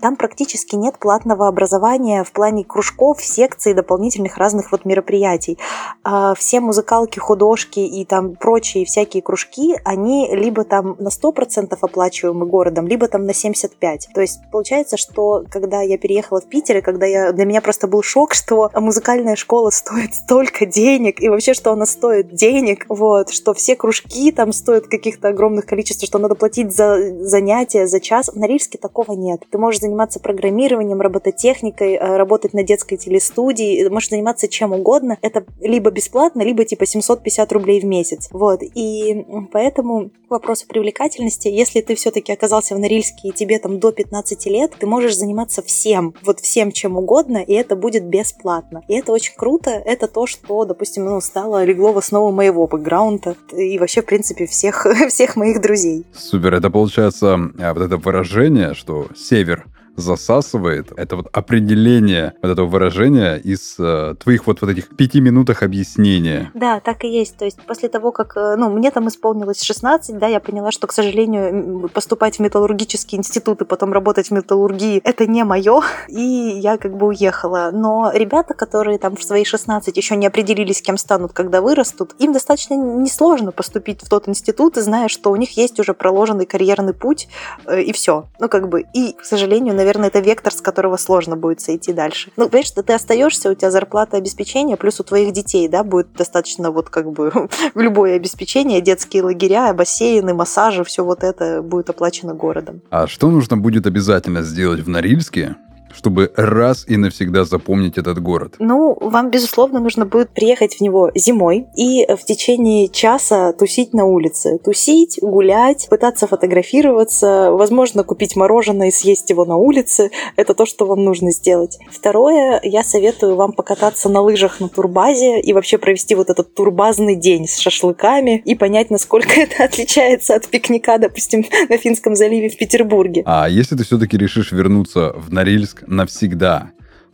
там 0.00 0.16
практически 0.16 0.76
нет 0.76 0.98
платного 0.98 1.48
образования 1.48 2.24
в 2.24 2.32
плане 2.32 2.64
кружков, 2.64 3.22
секций, 3.22 3.74
дополнительных 3.74 4.36
разных 4.36 4.72
вот 4.72 4.84
мероприятий. 4.84 5.58
А 6.04 6.34
все 6.34 6.60
музыкалки, 6.60 7.18
художки 7.18 7.80
и 7.80 8.04
там 8.04 8.36
прочие 8.36 8.84
всякие 8.84 9.22
кружки, 9.22 9.74
они 9.84 10.28
либо 10.32 10.64
там 10.64 10.96
на 10.98 11.08
100% 11.08 11.76
оплачиваемы 11.80 12.46
городом, 12.46 12.86
либо 12.86 13.08
там 13.08 13.24
на 13.26 13.30
75%. 13.30 13.70
То 14.14 14.20
есть 14.20 14.40
получается, 14.50 14.96
что 14.96 15.44
когда 15.50 15.65
я 15.66 15.98
переехала 15.98 16.40
в 16.40 16.46
Питер, 16.46 16.78
и 16.78 16.80
когда 16.80 17.06
я, 17.06 17.32
для 17.32 17.44
меня 17.44 17.60
просто 17.60 17.86
был 17.86 18.02
шок, 18.02 18.34
что 18.34 18.70
музыкальная 18.74 19.36
школа 19.36 19.70
стоит 19.70 20.14
столько 20.26 20.66
денег, 20.66 21.20
и 21.20 21.28
вообще, 21.28 21.54
что 21.54 21.72
она 21.72 21.86
стоит 21.86 22.34
денег, 22.34 22.86
вот, 22.88 23.30
что 23.30 23.54
все 23.54 23.76
кружки 23.76 24.32
там 24.32 24.52
стоят 24.52 24.86
каких-то 24.86 25.28
огромных 25.28 25.66
количеств, 25.66 26.04
что 26.04 26.18
надо 26.18 26.34
платить 26.34 26.74
за 26.74 27.24
занятия, 27.24 27.86
за 27.86 28.00
час. 28.00 28.28
В 28.28 28.36
Норильске 28.36 28.78
такого 28.78 29.12
нет. 29.12 29.44
Ты 29.50 29.58
можешь 29.58 29.80
заниматься 29.80 30.20
программированием, 30.20 31.00
робототехникой, 31.00 31.94
э, 31.94 32.16
работать 32.16 32.52
на 32.54 32.62
детской 32.62 32.96
телестудии, 32.96 33.88
можешь 33.88 34.10
заниматься 34.10 34.48
чем 34.48 34.72
угодно. 34.72 35.18
Это 35.22 35.44
либо 35.60 35.90
бесплатно, 35.90 36.42
либо 36.42 36.64
типа 36.64 36.86
750 36.86 37.52
рублей 37.52 37.80
в 37.80 37.84
месяц. 37.84 38.28
Вот. 38.30 38.62
И 38.62 39.26
поэтому 39.52 40.10
вопросу 40.28 40.66
привлекательности, 40.66 41.48
если 41.48 41.80
ты 41.80 41.94
все-таки 41.94 42.32
оказался 42.32 42.74
в 42.74 42.78
Норильске 42.78 43.28
и 43.28 43.32
тебе 43.32 43.58
там 43.58 43.78
до 43.78 43.92
15 43.92 44.46
лет, 44.46 44.72
ты 44.78 44.86
можешь 44.86 45.16
заниматься 45.16 45.55
всем, 45.62 46.14
вот 46.22 46.40
всем 46.40 46.72
чем 46.72 46.96
угодно, 46.96 47.38
и 47.38 47.52
это 47.52 47.76
будет 47.76 48.04
бесплатно. 48.04 48.82
И 48.88 48.94
это 48.94 49.12
очень 49.12 49.34
круто, 49.36 49.70
это 49.70 50.06
то, 50.06 50.26
что, 50.26 50.64
допустим, 50.64 51.04
ну, 51.04 51.20
стало 51.20 51.64
легло 51.64 51.92
в 51.92 51.98
основу 51.98 52.32
моего 52.32 52.66
бэкграунда 52.66 53.36
и 53.52 53.78
вообще, 53.78 54.02
в 54.02 54.06
принципе, 54.06 54.46
всех, 54.46 54.86
всех 55.08 55.36
моих 55.36 55.60
друзей. 55.60 56.04
Супер, 56.14 56.54
это 56.54 56.70
получается 56.70 57.38
а, 57.58 57.74
вот 57.74 57.82
это 57.82 57.96
выражение, 57.96 58.74
что 58.74 59.06
север 59.16 59.66
засасывает. 59.96 60.92
Это 60.96 61.16
вот 61.16 61.28
определение 61.32 62.34
вот 62.42 62.50
этого 62.50 62.66
выражения 62.66 63.36
из 63.36 63.76
э, 63.78 64.14
твоих 64.22 64.46
вот, 64.46 64.60
вот 64.60 64.70
этих 64.70 64.94
пяти 64.96 65.20
минутах 65.20 65.62
объяснения. 65.62 66.50
Да, 66.54 66.80
так 66.80 67.04
и 67.04 67.08
есть. 67.08 67.36
То 67.36 67.44
есть 67.44 67.58
после 67.66 67.88
того, 67.88 68.12
как, 68.12 68.36
э, 68.36 68.56
ну, 68.56 68.70
мне 68.70 68.90
там 68.90 69.08
исполнилось 69.08 69.62
16, 69.62 70.18
да, 70.18 70.26
я 70.26 70.40
поняла, 70.40 70.70
что, 70.70 70.86
к 70.86 70.92
сожалению, 70.92 71.88
поступать 71.88 72.36
в 72.36 72.40
металлургический 72.40 73.18
институт 73.18 73.62
и 73.62 73.64
потом 73.64 73.92
работать 73.92 74.28
в 74.28 74.30
металлургии, 74.32 75.00
это 75.02 75.26
не 75.26 75.44
мое, 75.44 75.82
и 76.08 76.20
я 76.20 76.76
как 76.76 76.96
бы 76.96 77.08
уехала. 77.08 77.70
Но 77.72 78.10
ребята, 78.14 78.54
которые 78.54 78.98
там 78.98 79.16
в 79.16 79.24
свои 79.24 79.44
16 79.44 79.96
еще 79.96 80.16
не 80.16 80.26
определились, 80.26 80.82
кем 80.82 80.98
станут, 80.98 81.32
когда 81.32 81.60
вырастут, 81.60 82.14
им 82.18 82.32
достаточно 82.32 82.74
несложно 82.74 83.52
поступить 83.52 84.02
в 84.02 84.08
тот 84.08 84.28
институт, 84.28 84.76
зная, 84.76 85.08
что 85.08 85.30
у 85.30 85.36
них 85.36 85.56
есть 85.56 85.80
уже 85.80 85.94
проложенный 85.94 86.46
карьерный 86.46 86.94
путь, 86.94 87.28
э, 87.66 87.82
и 87.82 87.92
все. 87.92 88.26
Ну, 88.38 88.48
как 88.48 88.68
бы, 88.68 88.84
и, 88.92 89.12
к 89.12 89.24
сожалению, 89.24 89.74
наверное, 89.74 89.85
наверное, 89.86 90.08
это 90.08 90.18
вектор, 90.18 90.52
с 90.52 90.60
которого 90.60 90.96
сложно 90.96 91.36
будет 91.36 91.60
сойти 91.60 91.92
дальше. 91.92 92.30
Ну, 92.36 92.48
понимаешь, 92.48 92.66
что 92.66 92.82
ты 92.82 92.92
остаешься, 92.92 93.50
у 93.50 93.54
тебя 93.54 93.70
зарплата 93.70 94.16
обеспечения, 94.16 94.76
плюс 94.76 94.98
у 94.98 95.04
твоих 95.04 95.32
детей, 95.32 95.68
да, 95.68 95.84
будет 95.84 96.12
достаточно 96.12 96.72
вот 96.72 96.90
как 96.90 97.12
бы 97.12 97.32
любое 97.74 98.16
обеспечение, 98.16 98.80
детские 98.80 99.22
лагеря, 99.22 99.72
бассейны, 99.72 100.34
массажи, 100.34 100.82
все 100.82 101.04
вот 101.04 101.22
это 101.22 101.62
будет 101.62 101.88
оплачено 101.88 102.34
городом. 102.34 102.82
А 102.90 103.06
что 103.06 103.30
нужно 103.30 103.56
будет 103.56 103.86
обязательно 103.86 104.42
сделать 104.42 104.80
в 104.80 104.88
Норильске, 104.88 105.56
чтобы 105.96 106.30
раз 106.36 106.84
и 106.86 106.96
навсегда 106.96 107.44
запомнить 107.44 107.98
этот 107.98 108.20
город? 108.22 108.54
Ну, 108.58 108.96
вам, 109.00 109.30
безусловно, 109.30 109.80
нужно 109.80 110.04
будет 110.04 110.30
приехать 110.30 110.76
в 110.76 110.80
него 110.80 111.10
зимой 111.14 111.66
и 111.76 112.06
в 112.06 112.24
течение 112.24 112.88
часа 112.88 113.52
тусить 113.52 113.94
на 113.94 114.04
улице. 114.04 114.58
Тусить, 114.58 115.18
гулять, 115.20 115.86
пытаться 115.88 116.26
фотографироваться, 116.26 117.50
возможно, 117.50 118.04
купить 118.04 118.36
мороженое 118.36 118.88
и 118.88 118.92
съесть 118.92 119.30
его 119.30 119.44
на 119.44 119.56
улице. 119.56 120.10
Это 120.36 120.54
то, 120.54 120.66
что 120.66 120.86
вам 120.86 121.04
нужно 121.04 121.30
сделать. 121.30 121.78
Второе, 121.90 122.60
я 122.62 122.84
советую 122.84 123.36
вам 123.36 123.52
покататься 123.52 124.08
на 124.08 124.20
лыжах 124.20 124.60
на 124.60 124.68
турбазе 124.68 125.40
и 125.40 125.52
вообще 125.52 125.78
провести 125.78 126.14
вот 126.14 126.30
этот 126.30 126.54
турбазный 126.54 127.16
день 127.16 127.48
с 127.48 127.58
шашлыками 127.58 128.42
и 128.44 128.54
понять, 128.54 128.90
насколько 128.90 129.30
это 129.40 129.64
отличается 129.64 130.34
от 130.34 130.48
пикника, 130.48 130.98
допустим, 130.98 131.44
на 131.68 131.78
Финском 131.78 132.14
заливе 132.14 132.48
в 132.48 132.56
Петербурге. 132.56 133.22
А 133.24 133.48
если 133.48 133.76
ты 133.76 133.84
все-таки 133.84 134.18
решишь 134.18 134.52
вернуться 134.52 135.12
в 135.16 135.32
Норильск 135.32 135.85
навсегда, 135.86 136.70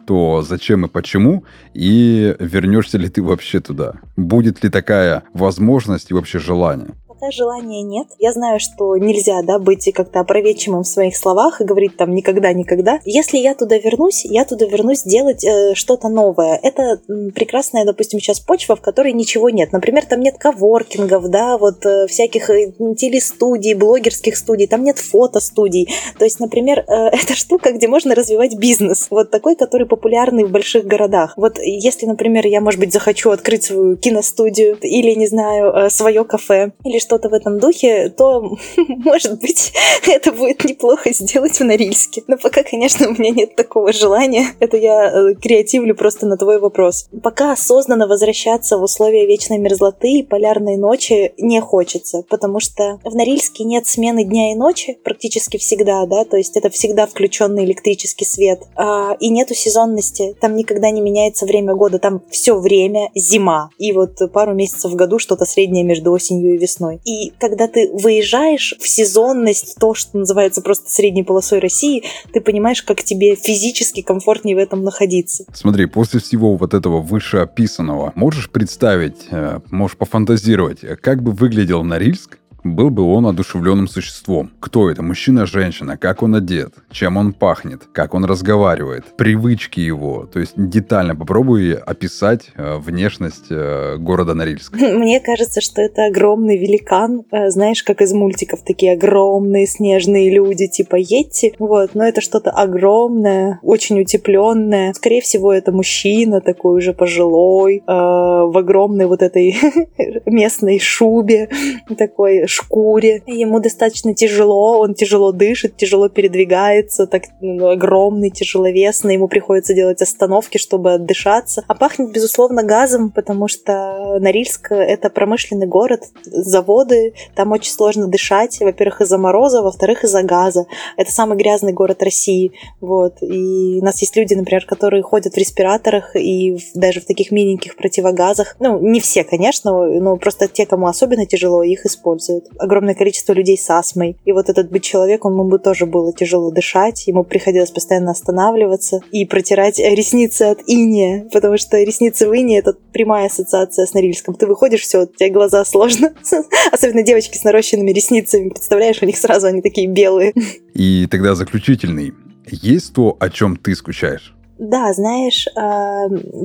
то 0.07 0.43
зачем 0.43 0.87
и 0.87 0.89
почему, 0.89 1.45
и 1.75 2.35
вернешься 2.39 2.99
ли 2.99 3.09
ты 3.09 3.23
вообще 3.23 3.61
туда? 3.61 3.95
Будет 4.17 4.63
ли 4.65 4.71
такая 4.71 5.23
возможность 5.33 6.11
и 6.11 6.15
вообще 6.15 6.39
желание? 6.39 6.91
Пока 7.23 7.31
желания 7.31 7.83
нет. 7.83 8.09
Я 8.19 8.33
знаю, 8.33 8.59
что 8.59 8.97
нельзя, 8.97 9.43
да, 9.43 9.59
быть 9.59 9.89
как-то 9.95 10.21
опроветчивым 10.21 10.83
в 10.83 10.89
своих 10.89 11.17
словах 11.17 11.61
и 11.61 11.65
говорить 11.65 11.97
там 11.97 12.15
никогда-никогда. 12.15 12.99
Если 13.05 13.39
я 13.39 13.55
туда 13.55 13.79
вернусь, 13.79 14.25
я 14.25 14.45
туда 14.45 14.67
вернусь 14.67 15.05
делать 15.05 15.45
э, 15.45 15.75
что-то 15.75 16.09
новое. 16.09 16.59
Это 16.63 17.01
прекрасная, 17.35 17.85
допустим, 17.85 18.19
сейчас 18.19 18.41
почва, 18.41 18.75
в 18.75 18.81
которой 18.81 19.13
ничего 19.13 19.51
нет. 19.51 19.73
Например, 19.73 20.05
там 20.05 20.21
нет 20.21 20.37
коворкингов, 20.39 21.29
да, 21.29 21.59
вот 21.59 21.87
э, 21.87 22.07
всяких 22.09 22.51
э, 22.51 22.73
телестудий, 22.97 23.75
блогерских 23.75 24.37
студий, 24.37 24.67
там 24.67 24.83
нет 24.83 24.99
фотостудий. 24.99 25.89
То 26.19 26.25
есть, 26.25 26.41
например, 26.41 26.81
э, 26.81 26.85
это 27.13 27.37
штука, 27.37 27.73
где 27.73 27.87
можно 27.87 28.15
развивать 28.17 28.57
бизнес. 28.57 29.07
Вот 29.11 29.31
такой, 29.31 29.55
который 29.55 29.87
популярный 29.87 30.45
в 30.45 30.51
больших 30.51 30.87
городах. 30.87 31.35
Вот 31.37 31.59
если, 31.59 32.07
например, 32.07 32.47
я, 32.47 32.61
может 32.61 32.81
быть, 32.81 32.93
захочу 32.93 33.31
открыть 33.31 33.65
свою 33.65 33.97
киностудию 33.97 34.77
или, 34.81 35.15
не 35.15 35.29
знаю, 35.29 35.73
э, 35.73 35.91
свое 35.91 36.25
кафе 36.25 36.73
или 36.85 36.99
что 36.99 37.12
что-то 37.12 37.29
в 37.29 37.35
этом 37.35 37.59
духе, 37.59 38.09
то, 38.09 38.40
может 38.88 39.38
быть, 39.40 39.72
это 40.07 40.33
будет 40.33 40.64
неплохо 40.64 41.12
сделать 41.12 41.59
в 41.61 41.64
Норильске. 41.64 42.22
Но 42.27 42.38
пока, 42.38 42.62
конечно, 42.62 43.09
у 43.09 43.12
меня 43.12 43.31
нет 43.31 43.55
такого 43.55 43.92
желания. 43.92 44.46
Это 44.61 44.79
я 44.79 45.11
э, 45.11 45.35
креативлю 45.35 45.94
просто 45.94 46.27
на 46.27 46.38
твой 46.38 46.59
вопрос. 46.59 47.09
Пока 47.22 47.53
осознанно 47.53 48.07
возвращаться 48.07 48.79
в 48.79 48.83
условия 48.83 49.27
вечной 49.27 49.59
мерзлоты 49.59 50.20
и 50.20 50.22
полярной 50.22 50.79
ночи 50.79 51.35
не 51.37 51.61
хочется, 51.61 52.25
потому 52.31 52.61
что 52.61 52.98
в 53.05 53.14
Норильске 53.14 53.64
нет 53.64 53.87
смены 53.87 54.25
дня 54.25 54.53
и 54.53 54.55
ночи 54.55 54.98
практически 55.05 55.59
всегда, 55.59 56.07
да, 56.07 56.25
то 56.25 56.38
есть 56.38 56.57
это 56.57 56.70
всегда 56.70 57.07
включенный 57.07 57.64
электрический 57.64 58.25
свет. 58.25 58.62
А, 58.75 59.16
и 59.20 59.29
нету 59.29 59.55
сезонности, 59.55 60.35
там 60.40 60.57
никогда 60.57 60.90
не 60.90 61.03
меняется 61.03 61.44
время 61.44 61.75
года, 61.75 61.98
там 61.98 62.22
все 62.31 62.55
время 62.59 63.11
зима. 63.14 63.68
И 63.79 63.92
вот 63.92 64.18
пару 64.33 64.55
месяцев 64.55 64.92
в 64.92 64.96
году 64.96 65.18
что-то 65.18 65.44
среднее 65.44 65.85
между 65.85 66.11
осенью 66.11 66.55
и 66.55 66.59
весной. 66.59 67.02
И 67.05 67.33
когда 67.38 67.67
ты 67.69 67.91
выезжаешь 67.93 68.75
в 68.79 68.88
сезонность, 68.88 69.77
то, 69.81 69.95
что 69.95 70.19
называется 70.19 70.62
просто 70.62 70.91
средней 70.91 71.25
полосой 71.25 71.59
России, 71.59 72.05
ты 72.33 72.41
понимаешь, 72.41 72.83
как 72.83 73.03
тебе 73.03 73.35
физически 73.35 74.03
комфортнее 74.03 74.57
в 74.57 74.59
этом 74.59 74.85
находиться. 74.85 75.45
Смотри, 75.53 75.87
после 75.87 76.21
всего 76.21 76.57
вот 76.57 76.75
этого 76.75 77.01
вышеописанного, 77.01 78.12
можешь 78.15 78.51
представить, 78.51 79.27
э, 79.31 79.61
можешь 79.71 79.97
пофантазировать, 79.97 80.81
как 81.01 81.23
бы 81.23 81.33
выглядел 81.33 81.83
Норильск, 81.83 82.38
был 82.64 82.90
бы 82.90 83.03
он 83.03 83.27
одушевленным 83.27 83.88
существом. 83.88 84.51
Кто 84.61 84.90
это? 84.90 85.03
Мужчина, 85.03 85.46
женщина? 85.46 85.96
Как 85.96 86.22
он 86.22 86.35
одет? 86.35 86.75
Чем 86.90 87.16
он 87.16 87.33
пахнет? 87.33 87.83
Как 87.92 88.14
он 88.14 88.25
разговаривает? 88.25 89.05
Привычки 89.16 89.81
его? 89.81 90.27
То 90.33 90.40
есть 90.40 90.53
детально 90.57 91.16
попробуй 91.16 91.75
описать 91.75 92.51
э, 92.55 92.77
внешность 92.77 93.46
э, 93.51 93.96
города 93.98 94.35
Норильск. 94.35 94.72
Мне 94.81 95.20
кажется, 95.20 95.61
что 95.61 95.83
это 95.83 96.07
огромный 96.07 96.57
великан. 96.57 97.25
Э, 97.31 97.51
знаешь, 97.51 97.83
как 97.83 98.01
из 98.01 98.12
мультиков 98.12 98.62
такие 98.64 98.92
огромные 98.92 99.66
снежные 99.66 100.31
люди, 100.33 100.68
типа 100.68 100.96
Йетти. 100.96 101.55
Вот, 101.59 101.94
но 101.94 102.05
это 102.05 102.20
что-то 102.20 102.51
огромное, 102.51 103.59
очень 103.62 104.01
утепленное. 104.01 104.92
Скорее 104.92 105.20
всего, 105.20 105.53
это 105.53 105.72
мужчина 105.72 106.40
такой 106.40 106.79
уже 106.79 106.92
пожилой, 106.92 107.83
в 107.87 108.59
огромной 108.59 109.07
вот 109.07 109.22
этой 109.22 109.57
местной 110.27 110.79
шубе, 110.79 111.48
такой 111.96 112.46
шкуре. 112.53 113.23
Ему 113.27 113.61
достаточно 113.61 114.15
тяжело, 114.15 114.79
он 114.79 114.95
тяжело 114.95 115.33
дышит, 115.33 115.77
тяжело 115.77 116.09
передвигается, 116.09 117.07
так 117.07 117.25
ну, 117.41 117.69
огромный, 117.69 118.31
тяжеловесный, 118.31 119.15
ему 119.15 119.29
приходится 119.29 119.75
делать 119.75 120.03
остановки, 120.03 120.59
чтобы 120.59 120.95
отдышаться. 120.95 121.65
А 121.67 121.75
пахнет, 121.75 122.12
безусловно, 122.12 122.62
газом, 122.62 123.11
потому 123.11 123.49
что 123.49 124.19
Норильск— 124.21 124.69
это 124.71 125.11
промышленный 125.11 125.67
город, 125.67 126.05
заводы, 126.25 127.15
там 127.35 127.53
очень 127.53 127.73
сложно 127.73 128.07
дышать, 128.09 128.61
во-первых, 128.61 129.01
из-за 129.01 129.19
мороза, 129.19 129.62
во-вторых, 129.62 130.05
из-за 130.05 130.23
газа. 130.23 130.67
Это 130.97 131.11
самый 131.11 131.37
грязный 131.37 131.73
город 131.73 132.03
России, 132.03 132.53
вот. 132.81 133.23
И 133.23 133.79
у 133.81 133.85
нас 133.85 134.01
есть 134.01 134.17
люди, 134.17 134.35
например, 134.35 134.65
которые 134.67 135.03
ходят 135.03 135.35
в 135.35 135.38
респираторах 135.38 136.17
и 136.17 136.59
даже 136.75 137.01
в 137.01 137.07
таких 137.07 137.31
миленьких 137.31 137.77
противогазах. 137.77 138.57
Ну, 138.61 138.79
не 138.81 139.01
все, 139.01 139.25
конечно, 139.25 139.73
но 139.73 140.17
просто 140.17 140.49
те, 140.49 140.67
кому 140.67 140.87
особенно 140.87 141.27
тяжело, 141.27 141.62
их 141.62 141.87
используют. 141.87 142.42
Вот 142.43 142.63
огромное 142.63 142.95
количество 142.95 143.33
людей 143.33 143.59
с 143.59 143.69
астмой. 143.71 144.17
И 144.25 144.33
вот 144.33 144.49
этот 144.49 144.71
быть 144.71 144.83
человеком, 144.83 145.33
ему 145.33 145.45
бы 145.45 145.59
тоже 145.59 145.87
было 145.87 146.13
тяжело 146.13 146.51
дышать, 146.51 147.07
ему 147.07 147.25
приходилось 147.25 147.71
постоянно 147.71 148.13
останавливаться 148.13 149.01
и 149.11 149.25
протирать 149.25 149.79
ресницы 149.79 150.43
от 150.43 150.61
иния, 150.67 151.27
потому 151.33 151.57
что 151.59 151.79
ресницы 151.79 152.29
в 152.29 152.35
ине— 152.35 152.59
это 152.61 152.75
прямая 152.93 153.27
ассоциация 153.27 153.87
с 153.87 153.95
Норильском. 153.95 154.35
Ты 154.35 154.47
выходишь, 154.47 154.83
все, 154.83 155.03
у 155.03 155.07
тебя 155.07 155.31
глаза 155.31 155.65
сложно. 155.65 156.13
Особенно 156.73 157.03
девочки 157.03 157.37
с 157.37 157.45
нарощенными 157.45 157.91
ресницами, 157.91 158.49
представляешь, 158.49 159.03
у 159.03 159.07
них 159.07 159.17
сразу 159.17 159.47
они 159.47 159.63
такие 159.63 159.87
белые. 159.87 160.33
И 160.75 161.07
тогда 161.11 161.35
заключительный. 161.35 162.13
Есть 162.49 162.95
то, 162.95 163.17
о 163.21 163.31
чем 163.31 163.57
ты 163.57 163.75
скучаешь? 163.75 164.35
Да, 164.62 164.92
знаешь, 164.92 165.48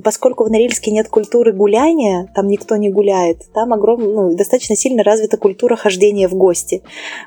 поскольку 0.03 0.43
в 0.43 0.49
Норильске 0.49 0.89
нет 0.89 1.07
культуры 1.07 1.53
гуляния, 1.53 2.27
там 2.33 2.47
никто 2.47 2.75
не 2.75 2.89
гуляет, 2.89 3.43
там 3.53 3.73
огром, 3.73 4.01
ну, 4.01 4.35
достаточно 4.35 4.75
сильно 4.75 5.03
развита 5.03 5.37
культура 5.37 5.75
хождения 5.75 6.27
в 6.27 6.33
гости. 6.33 6.81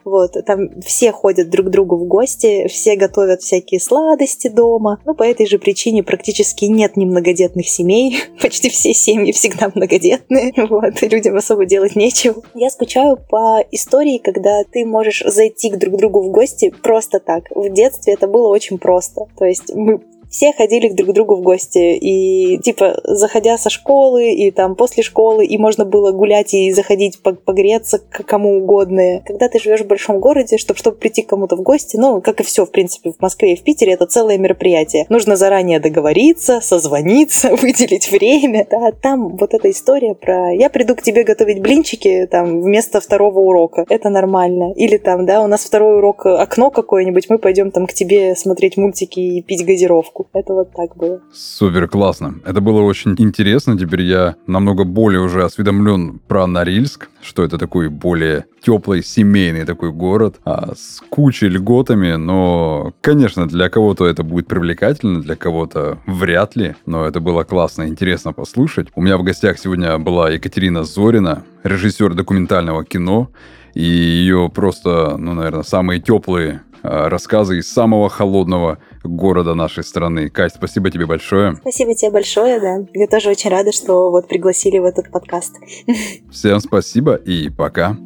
Вот, 0.04 0.32
там 0.44 0.80
все 0.80 1.12
ходят 1.12 1.48
друг 1.48 1.68
к 1.68 1.70
другу 1.70 1.96
в 1.96 2.08
гости, 2.08 2.66
все 2.66 2.96
готовят 2.96 3.40
всякие 3.40 3.78
сладости 3.78 4.48
дома. 4.48 4.98
Ну, 5.04 5.14
по 5.14 5.22
этой 5.22 5.46
же 5.46 5.60
причине 5.60 6.02
практически 6.02 6.64
нет 6.64 6.96
немногодетных 6.96 7.68
семей. 7.68 8.16
Почти 8.42 8.68
все 8.68 8.92
семьи 8.92 9.30
всегда 9.30 9.70
многодетные. 9.72 10.52
Вот, 10.70 11.02
и 11.02 11.08
людям 11.08 11.36
особо 11.36 11.66
делать 11.66 11.94
нечего. 11.94 12.42
Я 12.54 12.68
скучаю 12.70 13.16
по 13.16 13.60
истории, 13.70 14.18
когда 14.18 14.64
ты 14.64 14.84
можешь 14.84 15.22
зайти 15.24 15.70
к 15.70 15.78
друг 15.78 15.96
другу 15.96 16.22
в 16.22 16.30
гости 16.30 16.72
просто 16.82 17.20
так. 17.20 17.44
В 17.54 17.72
детстве 17.72 18.14
это 18.14 18.26
было 18.26 18.48
очень 18.48 18.78
просто. 18.78 19.26
То 19.38 19.44
есть 19.44 19.72
мы 19.74 20.00
все 20.30 20.52
ходили 20.52 20.88
друг 20.88 21.10
к 21.10 21.12
другу 21.12 21.36
в 21.36 21.42
гости. 21.42 21.98
И, 22.00 22.58
типа, 22.58 23.00
заходя 23.04 23.58
со 23.58 23.68
школы 23.68 24.32
и 24.32 24.50
там 24.52 24.76
после 24.76 25.02
школы, 25.02 25.44
и 25.44 25.58
можно 25.58 25.84
было 25.84 26.12
гулять 26.12 26.54
и 26.54 26.72
заходить 26.72 27.20
погреться 27.20 27.98
к 27.98 28.24
кому 28.24 28.58
угодно. 28.58 29.22
Когда 29.26 29.48
ты 29.48 29.58
живешь 29.58 29.80
в 29.80 29.86
большом 29.86 30.20
городе, 30.20 30.56
чтобы, 30.56 30.78
чтобы 30.78 30.96
прийти 30.96 31.22
к 31.22 31.28
кому-то 31.28 31.56
в 31.56 31.62
гости, 31.62 31.96
ну, 31.96 32.20
как 32.20 32.40
и 32.40 32.44
все, 32.44 32.64
в 32.64 32.70
принципе, 32.70 33.10
в 33.10 33.20
Москве 33.20 33.54
и 33.54 33.56
в 33.56 33.62
Питере, 33.62 33.92
это 33.92 34.06
целое 34.06 34.38
мероприятие. 34.38 35.06
Нужно 35.08 35.34
заранее 35.34 35.80
договориться, 35.80 36.60
созвониться, 36.62 37.54
выделить 37.56 38.10
время. 38.10 38.66
Да, 38.70 38.92
там 38.92 39.36
вот 39.36 39.52
эта 39.52 39.70
история 39.70 40.14
про 40.14 40.52
«я 40.54 40.70
приду 40.70 40.94
к 40.94 41.02
тебе 41.02 41.24
готовить 41.24 41.60
блинчики 41.60 42.28
там 42.30 42.60
вместо 42.60 43.00
второго 43.00 43.40
урока». 43.40 43.84
Это 43.88 44.10
нормально. 44.10 44.72
Или 44.76 44.96
там, 44.96 45.26
да, 45.26 45.42
у 45.42 45.48
нас 45.48 45.64
второй 45.64 45.98
урок 45.98 46.26
окно 46.26 46.70
какое-нибудь, 46.70 47.28
мы 47.28 47.38
пойдем 47.38 47.72
там 47.72 47.88
к 47.88 47.92
тебе 47.92 48.36
смотреть 48.36 48.76
мультики 48.76 49.18
и 49.18 49.42
пить 49.42 49.66
газировку 49.66 50.19
девушку. 50.20 50.30
Это 50.32 50.52
вот 50.52 50.72
так 50.72 50.96
было. 50.96 51.20
Супер 51.32 51.88
классно. 51.88 52.34
Это 52.44 52.60
было 52.60 52.80
очень 52.82 53.14
интересно. 53.18 53.78
Теперь 53.78 54.02
я 54.02 54.36
намного 54.46 54.84
более 54.84 55.20
уже 55.20 55.44
осведомлен 55.44 56.20
про 56.28 56.46
Норильск, 56.46 57.08
что 57.22 57.42
это 57.42 57.58
такой 57.58 57.88
более 57.88 58.44
теплый 58.62 59.02
семейный 59.02 59.64
такой 59.64 59.90
город 59.90 60.36
а, 60.44 60.74
с 60.76 61.02
кучей 61.08 61.48
льготами, 61.48 62.16
но, 62.16 62.92
конечно, 63.00 63.48
для 63.48 63.68
кого-то 63.70 64.06
это 64.06 64.22
будет 64.22 64.48
привлекательно, 64.48 65.22
для 65.22 65.34
кого-то 65.34 65.98
вряд 66.06 66.56
ли, 66.56 66.74
но 66.84 67.06
это 67.06 67.20
было 67.20 67.44
классно, 67.44 67.88
интересно 67.88 68.32
послушать. 68.32 68.88
У 68.94 69.02
меня 69.02 69.16
в 69.16 69.22
гостях 69.22 69.58
сегодня 69.58 69.96
была 69.98 70.30
Екатерина 70.30 70.84
Зорина, 70.84 71.42
режиссер 71.64 72.12
документального 72.14 72.84
кино, 72.84 73.30
и 73.74 73.82
ее 73.82 74.50
просто, 74.54 75.16
ну, 75.16 75.32
наверное, 75.32 75.62
самые 75.62 76.00
теплые 76.00 76.60
рассказы 76.82 77.58
из 77.58 77.72
самого 77.72 78.08
холодного 78.08 78.78
города 79.02 79.54
нашей 79.54 79.84
страны. 79.84 80.28
Кать, 80.28 80.54
спасибо 80.54 80.90
тебе 80.90 81.06
большое. 81.06 81.56
Спасибо 81.56 81.94
тебе 81.94 82.10
большое, 82.10 82.60
да. 82.60 82.78
Я 82.94 83.06
тоже 83.06 83.30
очень 83.30 83.50
рада, 83.50 83.72
что 83.72 84.10
вот 84.10 84.28
пригласили 84.28 84.78
в 84.78 84.84
этот 84.84 85.10
подкаст. 85.10 85.56
Всем 86.30 86.60
спасибо 86.60 87.14
и 87.14 87.48
пока. 87.48 87.96